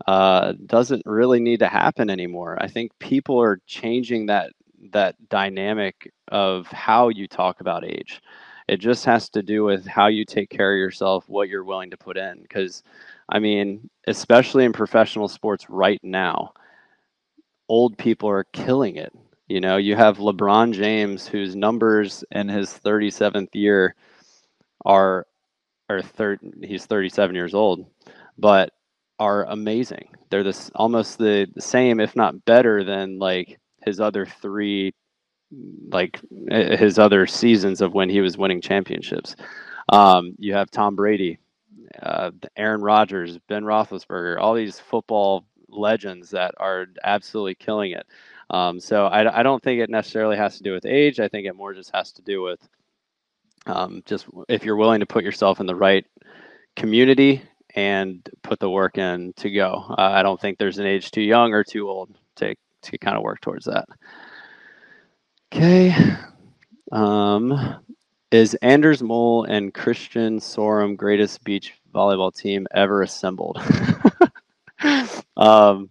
uh, 0.06 0.54
doesn't 0.66 1.02
really 1.06 1.40
need 1.40 1.60
to 1.60 1.68
happen 1.68 2.10
anymore. 2.10 2.58
I 2.60 2.68
think 2.68 2.92
people 2.98 3.40
are 3.40 3.60
changing 3.66 4.26
that 4.26 4.52
that 4.92 5.16
dynamic 5.30 6.12
of 6.28 6.66
how 6.68 7.08
you 7.08 7.26
talk 7.26 7.60
about 7.60 7.84
age. 7.84 8.20
It 8.66 8.78
just 8.78 9.04
has 9.04 9.28
to 9.30 9.42
do 9.42 9.64
with 9.64 9.86
how 9.86 10.06
you 10.06 10.24
take 10.24 10.48
care 10.48 10.72
of 10.72 10.78
yourself, 10.78 11.28
what 11.28 11.48
you're 11.48 11.64
willing 11.64 11.90
to 11.90 11.96
put 11.96 12.16
in. 12.16 12.40
Because, 12.42 12.82
I 13.28 13.38
mean, 13.38 13.90
especially 14.06 14.64
in 14.64 14.72
professional 14.72 15.28
sports 15.28 15.68
right 15.68 16.00
now, 16.02 16.52
old 17.68 17.98
people 17.98 18.28
are 18.28 18.44
killing 18.52 18.96
it. 18.96 19.12
You 19.48 19.60
know, 19.60 19.76
you 19.76 19.96
have 19.96 20.18
LeBron 20.18 20.72
James, 20.72 21.26
whose 21.26 21.54
numbers 21.54 22.24
in 22.30 22.48
his 22.48 22.70
37th 22.70 23.54
year 23.54 23.94
are, 24.86 25.26
or 25.90 26.00
third, 26.00 26.40
he's 26.62 26.86
37 26.86 27.34
years 27.34 27.54
old, 27.54 27.84
but 28.38 28.70
are 29.18 29.44
amazing. 29.44 30.08
They're 30.30 30.42
this 30.42 30.70
almost 30.74 31.18
the 31.18 31.46
same, 31.58 32.00
if 32.00 32.16
not 32.16 32.44
better, 32.46 32.82
than 32.82 33.18
like 33.18 33.58
his 33.84 34.00
other 34.00 34.24
three 34.26 34.94
like 35.90 36.20
his 36.50 36.98
other 36.98 37.26
seasons 37.26 37.80
of 37.80 37.94
when 37.94 38.08
he 38.08 38.20
was 38.20 38.38
winning 38.38 38.60
championships. 38.60 39.36
Um, 39.88 40.34
you 40.38 40.54
have 40.54 40.70
Tom 40.70 40.96
Brady, 40.96 41.38
uh, 42.02 42.30
Aaron 42.56 42.80
Rodgers, 42.80 43.38
Ben 43.48 43.62
Roethlisberger, 43.62 44.40
all 44.40 44.54
these 44.54 44.80
football 44.80 45.44
legends 45.68 46.30
that 46.30 46.54
are 46.58 46.86
absolutely 47.02 47.54
killing 47.54 47.92
it. 47.92 48.06
Um, 48.50 48.80
so 48.80 49.06
I, 49.06 49.40
I 49.40 49.42
don't 49.42 49.62
think 49.62 49.80
it 49.80 49.90
necessarily 49.90 50.36
has 50.36 50.56
to 50.58 50.62
do 50.62 50.72
with 50.72 50.86
age. 50.86 51.20
I 51.20 51.28
think 51.28 51.46
it 51.46 51.56
more 51.56 51.74
just 51.74 51.94
has 51.94 52.12
to 52.12 52.22
do 52.22 52.42
with 52.42 52.60
um, 53.66 54.02
just 54.04 54.26
if 54.48 54.64
you're 54.64 54.76
willing 54.76 55.00
to 55.00 55.06
put 55.06 55.24
yourself 55.24 55.60
in 55.60 55.66
the 55.66 55.74
right 55.74 56.04
community 56.76 57.42
and 57.74 58.28
put 58.42 58.60
the 58.60 58.70
work 58.70 58.98
in 58.98 59.32
to 59.36 59.50
go. 59.50 59.84
Uh, 59.90 59.94
I 59.96 60.22
don't 60.22 60.40
think 60.40 60.58
there's 60.58 60.78
an 60.78 60.86
age 60.86 61.10
too 61.10 61.22
young 61.22 61.52
or 61.52 61.64
too 61.64 61.88
old 61.88 62.14
to 62.36 62.54
to 62.82 62.98
kind 62.98 63.16
of 63.16 63.22
work 63.22 63.40
towards 63.40 63.64
that. 63.64 63.86
Okay. 65.54 65.94
Um, 66.90 67.76
is 68.32 68.54
Anders 68.54 69.04
Mol 69.04 69.44
and 69.44 69.72
Christian 69.72 70.40
Sorum 70.40 70.96
greatest 70.96 71.44
beach 71.44 71.74
volleyball 71.94 72.34
team 72.34 72.66
ever 72.74 73.02
assembled? 73.02 73.62
um, 75.36 75.90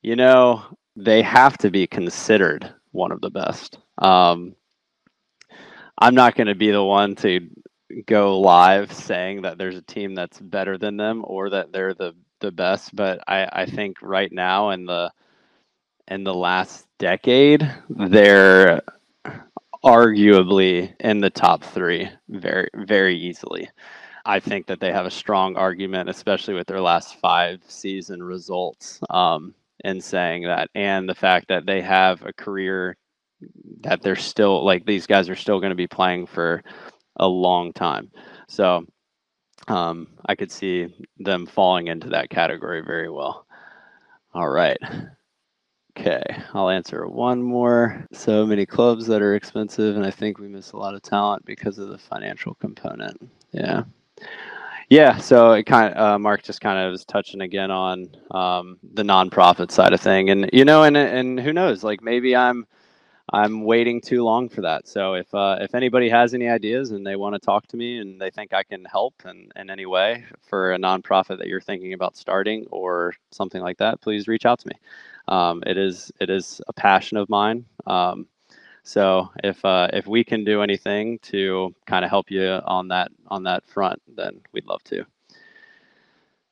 you 0.00 0.16
know, 0.16 0.62
they 0.96 1.20
have 1.20 1.58
to 1.58 1.70
be 1.70 1.86
considered 1.86 2.72
one 2.92 3.12
of 3.12 3.20
the 3.20 3.28
best. 3.28 3.76
Um, 3.98 4.56
I'm 5.98 6.14
not 6.14 6.34
going 6.34 6.46
to 6.46 6.54
be 6.54 6.70
the 6.70 6.82
one 6.82 7.14
to 7.16 7.46
go 8.06 8.40
live 8.40 8.90
saying 8.90 9.42
that 9.42 9.58
there's 9.58 9.76
a 9.76 9.82
team 9.82 10.14
that's 10.14 10.40
better 10.40 10.78
than 10.78 10.96
them 10.96 11.24
or 11.26 11.50
that 11.50 11.72
they're 11.72 11.92
the 11.92 12.14
the 12.40 12.52
best, 12.52 12.96
but 12.96 13.20
I, 13.28 13.46
I 13.52 13.66
think 13.66 13.98
right 14.00 14.32
now 14.32 14.70
in 14.70 14.86
the 14.86 15.12
in 16.10 16.24
the 16.24 16.34
last 16.34 16.86
decade, 16.98 17.70
they're 17.88 18.82
arguably 19.84 20.92
in 21.00 21.20
the 21.20 21.30
top 21.30 21.62
three 21.62 22.08
very 22.28 22.68
very 22.74 23.16
easily. 23.16 23.68
I 24.24 24.40
think 24.40 24.66
that 24.66 24.80
they 24.80 24.92
have 24.92 25.06
a 25.06 25.10
strong 25.10 25.56
argument, 25.56 26.10
especially 26.10 26.54
with 26.54 26.66
their 26.66 26.80
last 26.80 27.16
five 27.20 27.62
season 27.68 28.22
results. 28.22 29.00
Um, 29.10 29.54
in 29.84 30.00
saying 30.00 30.42
that, 30.42 30.68
and 30.74 31.08
the 31.08 31.14
fact 31.14 31.48
that 31.48 31.66
they 31.66 31.80
have 31.80 32.22
a 32.24 32.32
career 32.32 32.96
that 33.82 34.02
they're 34.02 34.16
still 34.16 34.64
like 34.64 34.84
these 34.84 35.06
guys 35.06 35.28
are 35.28 35.36
still 35.36 35.60
going 35.60 35.70
to 35.70 35.76
be 35.76 35.86
playing 35.86 36.26
for 36.26 36.62
a 37.16 37.26
long 37.26 37.72
time. 37.72 38.10
So 38.48 38.84
um, 39.68 40.08
I 40.26 40.34
could 40.34 40.50
see 40.50 40.88
them 41.18 41.46
falling 41.46 41.88
into 41.88 42.08
that 42.10 42.30
category 42.30 42.82
very 42.82 43.10
well. 43.10 43.46
All 44.34 44.48
right. 44.48 44.78
Okay, 45.98 46.22
I'll 46.54 46.70
answer 46.70 47.08
one 47.08 47.42
more. 47.42 48.06
So 48.12 48.46
many 48.46 48.64
clubs 48.64 49.06
that 49.08 49.20
are 49.20 49.34
expensive, 49.34 49.96
and 49.96 50.06
I 50.06 50.12
think 50.12 50.38
we 50.38 50.46
miss 50.46 50.70
a 50.70 50.76
lot 50.76 50.94
of 50.94 51.02
talent 51.02 51.44
because 51.44 51.78
of 51.78 51.88
the 51.88 51.98
financial 51.98 52.54
component. 52.54 53.28
Yeah. 53.50 53.82
Yeah, 54.90 55.18
so 55.18 55.52
it 55.52 55.64
kind 55.64 55.92
of 55.92 56.00
uh, 56.00 56.18
Mark 56.18 56.44
just 56.44 56.60
kind 56.60 56.78
of 56.78 56.92
was 56.92 57.04
touching 57.04 57.40
again 57.40 57.72
on 57.72 58.08
um, 58.30 58.78
the 58.94 59.02
nonprofit 59.02 59.72
side 59.72 59.92
of 59.92 60.00
thing, 60.00 60.30
and 60.30 60.48
you 60.52 60.64
know, 60.64 60.84
and 60.84 60.96
and 60.96 61.38
who 61.40 61.52
knows, 61.52 61.82
like 61.82 62.00
maybe 62.00 62.34
I'm 62.34 62.64
I'm 63.30 63.64
waiting 63.64 64.00
too 64.00 64.24
long 64.24 64.48
for 64.48 64.62
that. 64.62 64.88
So 64.88 65.14
if 65.14 65.34
uh, 65.34 65.58
if 65.60 65.74
anybody 65.74 66.08
has 66.08 66.32
any 66.32 66.48
ideas 66.48 66.92
and 66.92 67.06
they 67.06 67.16
want 67.16 67.34
to 67.34 67.38
talk 67.40 67.66
to 67.68 67.76
me 67.76 67.98
and 67.98 68.20
they 68.20 68.30
think 68.30 68.54
I 68.54 68.62
can 68.62 68.84
help 68.86 69.14
in, 69.26 69.50
in 69.56 69.68
any 69.68 69.84
way 69.84 70.24
for 70.40 70.72
a 70.72 70.78
nonprofit 70.78 71.38
that 71.38 71.48
you're 71.48 71.60
thinking 71.60 71.92
about 71.92 72.16
starting 72.16 72.66
or 72.70 73.14
something 73.30 73.60
like 73.60 73.78
that, 73.78 74.00
please 74.00 74.28
reach 74.28 74.46
out 74.46 74.60
to 74.60 74.68
me. 74.68 74.74
Um, 75.28 75.62
it 75.66 75.76
is 75.76 76.10
it 76.20 76.30
is 76.30 76.60
a 76.68 76.72
passion 76.72 77.16
of 77.16 77.28
mine. 77.28 77.64
Um, 77.86 78.26
so 78.82 79.30
if 79.44 79.62
uh, 79.64 79.88
if 79.92 80.06
we 80.06 80.24
can 80.24 80.44
do 80.44 80.62
anything 80.62 81.18
to 81.24 81.74
kind 81.86 82.04
of 82.04 82.10
help 82.10 82.30
you 82.30 82.60
on 82.64 82.88
that 82.88 83.12
on 83.26 83.42
that 83.44 83.66
front, 83.66 84.00
then 84.16 84.40
we'd 84.52 84.66
love 84.66 84.82
to. 84.84 85.04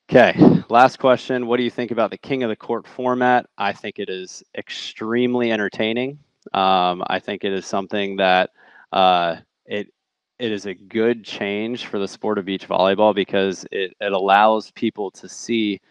Okay, 0.09 0.39
last 0.69 0.99
question. 0.99 1.47
What 1.47 1.57
do 1.57 1.63
you 1.63 1.71
think 1.71 1.91
about 1.91 2.11
the 2.11 2.17
King 2.17 2.43
of 2.43 2.49
the 2.49 2.55
Court 2.55 2.87
format? 2.87 3.47
I 3.57 3.73
think 3.73 3.99
it 3.99 4.07
is 4.07 4.43
extremely 4.57 5.51
entertaining. 5.51 6.19
Um, 6.53 7.03
I 7.07 7.19
think 7.19 7.43
it 7.43 7.51
is 7.51 7.65
something 7.65 8.15
that 8.17 8.51
uh, 8.93 9.37
it 9.65 9.91
it 10.37 10.51
is 10.51 10.67
a 10.67 10.75
good 10.75 11.25
change 11.25 11.87
for 11.87 11.97
the 11.97 12.07
sport 12.07 12.37
of 12.37 12.45
beach 12.45 12.67
volleyball 12.67 13.15
because 13.15 13.65
it, 13.71 13.95
it 13.99 14.13
allows 14.13 14.69
people 14.71 15.09
to 15.11 15.27
see 15.27 15.81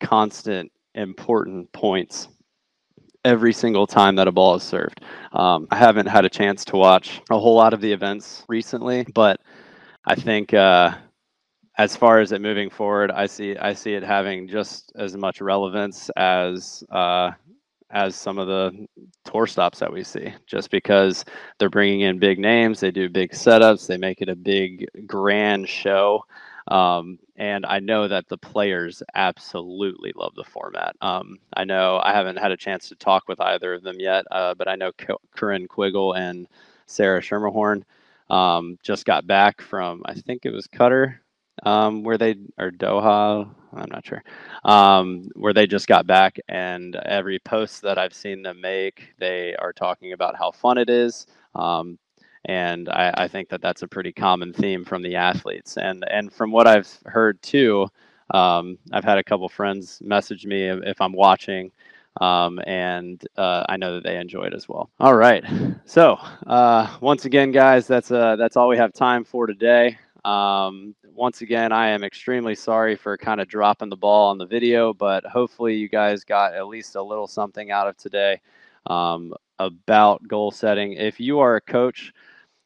constant 0.00 0.70
important 0.94 1.72
points 1.72 2.28
every 3.24 3.52
single 3.52 3.86
time 3.86 4.16
that 4.16 4.28
a 4.28 4.32
ball 4.32 4.54
is 4.54 4.62
served. 4.62 5.00
Um, 5.32 5.66
I 5.70 5.76
haven't 5.76 6.06
had 6.06 6.24
a 6.24 6.30
chance 6.30 6.64
to 6.66 6.76
watch 6.76 7.20
a 7.30 7.38
whole 7.38 7.56
lot 7.56 7.72
of 7.74 7.80
the 7.80 7.92
events 7.92 8.44
recently, 8.48 9.06
but 9.14 9.40
I 10.06 10.14
think 10.14 10.52
uh, 10.52 10.94
as 11.78 11.96
far 11.96 12.20
as 12.20 12.32
it 12.32 12.40
moving 12.40 12.70
forward, 12.70 13.10
I 13.10 13.26
see 13.26 13.56
I 13.56 13.72
see 13.72 13.94
it 13.94 14.02
having 14.02 14.48
just 14.48 14.92
as 14.96 15.16
much 15.16 15.40
relevance 15.40 16.10
as 16.16 16.84
uh, 16.90 17.30
as 17.90 18.14
some 18.16 18.38
of 18.38 18.46
the 18.46 18.86
tour 19.24 19.46
stops 19.46 19.78
that 19.78 19.92
we 19.92 20.04
see. 20.04 20.32
Just 20.46 20.70
because 20.70 21.24
they're 21.58 21.70
bringing 21.70 22.00
in 22.02 22.18
big 22.18 22.38
names, 22.38 22.80
they 22.80 22.90
do 22.90 23.08
big 23.08 23.32
setups, 23.32 23.86
they 23.86 23.96
make 23.96 24.20
it 24.20 24.28
a 24.28 24.36
big 24.36 24.86
grand 25.06 25.68
show. 25.68 26.24
Um, 26.68 27.18
and 27.36 27.66
I 27.66 27.80
know 27.80 28.08
that 28.08 28.28
the 28.28 28.38
players 28.38 29.02
absolutely 29.14 30.12
love 30.16 30.34
the 30.34 30.44
format. 30.44 30.96
Um, 31.00 31.38
I 31.54 31.64
know 31.64 32.00
I 32.02 32.12
haven't 32.12 32.38
had 32.38 32.52
a 32.52 32.56
chance 32.56 32.88
to 32.88 32.94
talk 32.94 33.28
with 33.28 33.40
either 33.40 33.74
of 33.74 33.82
them 33.82 33.96
yet, 33.98 34.24
uh, 34.30 34.54
but 34.54 34.68
I 34.68 34.76
know 34.76 34.92
Corinne 35.34 35.68
Quiggle 35.68 36.14
and 36.16 36.46
Sarah 36.86 37.20
Schermerhorn 37.20 37.82
um, 38.30 38.78
just 38.82 39.04
got 39.04 39.26
back 39.26 39.60
from, 39.60 40.02
I 40.06 40.14
think 40.14 40.46
it 40.46 40.52
was 40.52 40.66
Qatar, 40.66 41.16
um, 41.64 42.02
where 42.02 42.18
they, 42.18 42.36
or 42.58 42.70
Doha, 42.70 43.48
I'm 43.74 43.90
not 43.90 44.06
sure, 44.06 44.22
um, 44.64 45.28
where 45.34 45.52
they 45.52 45.66
just 45.66 45.86
got 45.86 46.06
back. 46.06 46.38
And 46.48 46.96
every 46.96 47.38
post 47.40 47.82
that 47.82 47.98
I've 47.98 48.14
seen 48.14 48.42
them 48.42 48.60
make, 48.60 49.14
they 49.18 49.54
are 49.56 49.72
talking 49.72 50.12
about 50.12 50.36
how 50.36 50.50
fun 50.50 50.78
it 50.78 50.88
is. 50.88 51.26
Um, 51.54 51.98
and 52.46 52.88
I, 52.88 53.12
I, 53.16 53.28
think 53.28 53.48
that 53.48 53.62
that's 53.62 53.82
a 53.82 53.88
pretty 53.88 54.12
common 54.12 54.52
theme 54.52 54.84
from 54.84 55.02
the 55.02 55.16
athletes. 55.16 55.76
And 55.76 56.04
and 56.10 56.32
from 56.32 56.50
what 56.50 56.66
i've 56.66 56.98
heard 57.06 57.40
too 57.42 57.88
um, 58.30 58.78
i've 58.92 59.04
had 59.04 59.18
a 59.18 59.24
couple 59.24 59.48
friends 59.48 60.00
message 60.02 60.46
me 60.46 60.68
if 60.68 61.00
i'm 61.00 61.12
watching 61.12 61.70
um, 62.20 62.60
and 62.66 63.26
uh, 63.36 63.64
i 63.68 63.76
know 63.76 63.94
that 63.94 64.04
they 64.04 64.16
enjoy 64.16 64.44
it 64.44 64.54
as 64.54 64.68
well. 64.68 64.90
All 65.00 65.16
right. 65.16 65.44
So 65.84 66.18
uh, 66.46 66.96
once 67.00 67.24
again 67.24 67.50
guys 67.50 67.86
that's 67.86 68.10
uh, 68.10 68.36
that's 68.36 68.56
all 68.56 68.68
we 68.68 68.76
have 68.76 68.92
time 68.92 69.24
for 69.24 69.46
today. 69.46 69.98
Um, 70.24 70.94
once 71.12 71.42
again 71.42 71.70
i 71.70 71.86
am 71.88 72.02
extremely 72.02 72.56
sorry 72.56 72.96
for 72.96 73.16
kind 73.16 73.40
of 73.40 73.46
dropping 73.46 73.88
the 73.88 73.96
ball 73.96 74.30
on 74.30 74.38
the 74.38 74.46
video 74.46 74.92
but 74.92 75.24
hopefully 75.24 75.76
you 75.76 75.88
guys 75.88 76.24
got 76.24 76.54
at 76.54 76.66
least 76.66 76.96
a 76.96 77.02
little 77.02 77.28
something 77.28 77.70
out 77.70 77.86
of 77.86 77.96
today 77.96 78.40
um, 78.86 79.32
about 79.58 80.26
goal 80.26 80.50
setting. 80.50 80.94
If 80.94 81.20
you 81.20 81.40
are 81.40 81.56
a 81.56 81.60
coach 81.60 82.12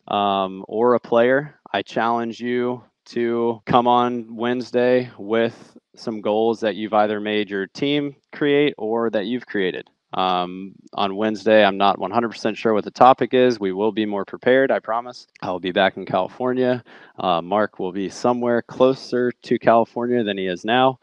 um, 0.08 0.64
or 0.68 0.94
a 0.94 1.00
player, 1.00 1.54
I 1.72 1.82
challenge 1.82 2.40
you 2.40 2.82
to 3.06 3.62
come 3.66 3.86
on 3.86 4.36
Wednesday 4.36 5.10
with 5.18 5.76
some 5.96 6.20
goals 6.20 6.60
that 6.60 6.76
you've 6.76 6.94
either 6.94 7.20
made 7.20 7.50
your 7.50 7.66
team 7.66 8.16
create 8.32 8.74
or 8.78 9.10
that 9.10 9.26
you've 9.26 9.46
created. 9.46 9.88
Um, 10.14 10.72
on 10.94 11.16
Wednesday, 11.16 11.64
I'm 11.64 11.76
not 11.76 11.98
100% 11.98 12.56
sure 12.56 12.72
what 12.72 12.84
the 12.84 12.90
topic 12.90 13.34
is. 13.34 13.60
We 13.60 13.72
will 13.72 13.92
be 13.92 14.06
more 14.06 14.24
prepared, 14.24 14.70
I 14.70 14.78
promise. 14.78 15.26
I 15.42 15.50
will 15.50 15.60
be 15.60 15.72
back 15.72 15.96
in 15.96 16.06
California. 16.06 16.82
Uh, 17.18 17.42
Mark 17.42 17.78
will 17.78 17.92
be 17.92 18.08
somewhere 18.08 18.62
closer 18.62 19.32
to 19.42 19.58
California 19.58 20.24
than 20.24 20.38
he 20.38 20.46
is 20.46 20.64
now. 20.64 20.98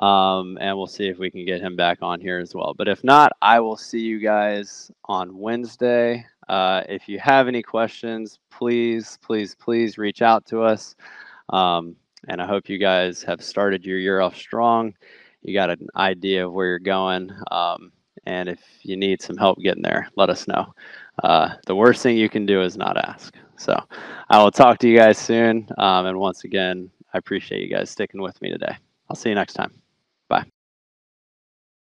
Um, 0.00 0.58
and 0.60 0.76
we'll 0.76 0.86
see 0.86 1.08
if 1.08 1.18
we 1.18 1.30
can 1.30 1.44
get 1.44 1.60
him 1.60 1.76
back 1.76 1.98
on 2.02 2.20
here 2.20 2.38
as 2.38 2.54
well. 2.54 2.74
But 2.76 2.88
if 2.88 3.02
not, 3.02 3.32
I 3.42 3.60
will 3.60 3.76
see 3.76 4.00
you 4.00 4.20
guys 4.20 4.90
on 5.04 5.36
Wednesday. 5.36 6.24
Uh, 6.48 6.82
if 6.88 7.08
you 7.08 7.18
have 7.18 7.48
any 7.48 7.62
questions, 7.62 8.38
please, 8.50 9.18
please, 9.22 9.54
please 9.54 9.98
reach 9.98 10.22
out 10.22 10.46
to 10.46 10.62
us. 10.62 10.96
Um, 11.50 11.96
and 12.28 12.42
I 12.42 12.46
hope 12.46 12.68
you 12.68 12.78
guys 12.78 13.22
have 13.22 13.42
started 13.42 13.84
your 13.84 13.98
year 13.98 14.20
off 14.20 14.36
strong. 14.36 14.94
You 15.42 15.54
got 15.54 15.70
an 15.70 15.86
idea 15.96 16.46
of 16.46 16.52
where 16.52 16.66
you're 16.66 16.78
going. 16.78 17.30
Um, 17.50 17.92
and 18.26 18.48
if 18.48 18.60
you 18.82 18.96
need 18.96 19.22
some 19.22 19.36
help 19.36 19.58
getting 19.58 19.82
there, 19.82 20.08
let 20.16 20.30
us 20.30 20.48
know. 20.48 20.74
Uh, 21.22 21.54
the 21.66 21.76
worst 21.76 22.02
thing 22.02 22.16
you 22.16 22.28
can 22.28 22.46
do 22.46 22.62
is 22.62 22.76
not 22.76 22.96
ask. 22.96 23.34
So 23.56 23.78
I 24.28 24.42
will 24.42 24.50
talk 24.50 24.78
to 24.78 24.88
you 24.88 24.96
guys 24.96 25.18
soon. 25.18 25.68
Um, 25.78 26.06
and 26.06 26.18
once 26.18 26.44
again, 26.44 26.90
I 27.12 27.18
appreciate 27.18 27.62
you 27.62 27.74
guys 27.74 27.90
sticking 27.90 28.20
with 28.20 28.40
me 28.42 28.50
today. 28.50 28.76
I'll 29.08 29.16
see 29.16 29.30
you 29.30 29.34
next 29.34 29.54
time. 29.54 29.87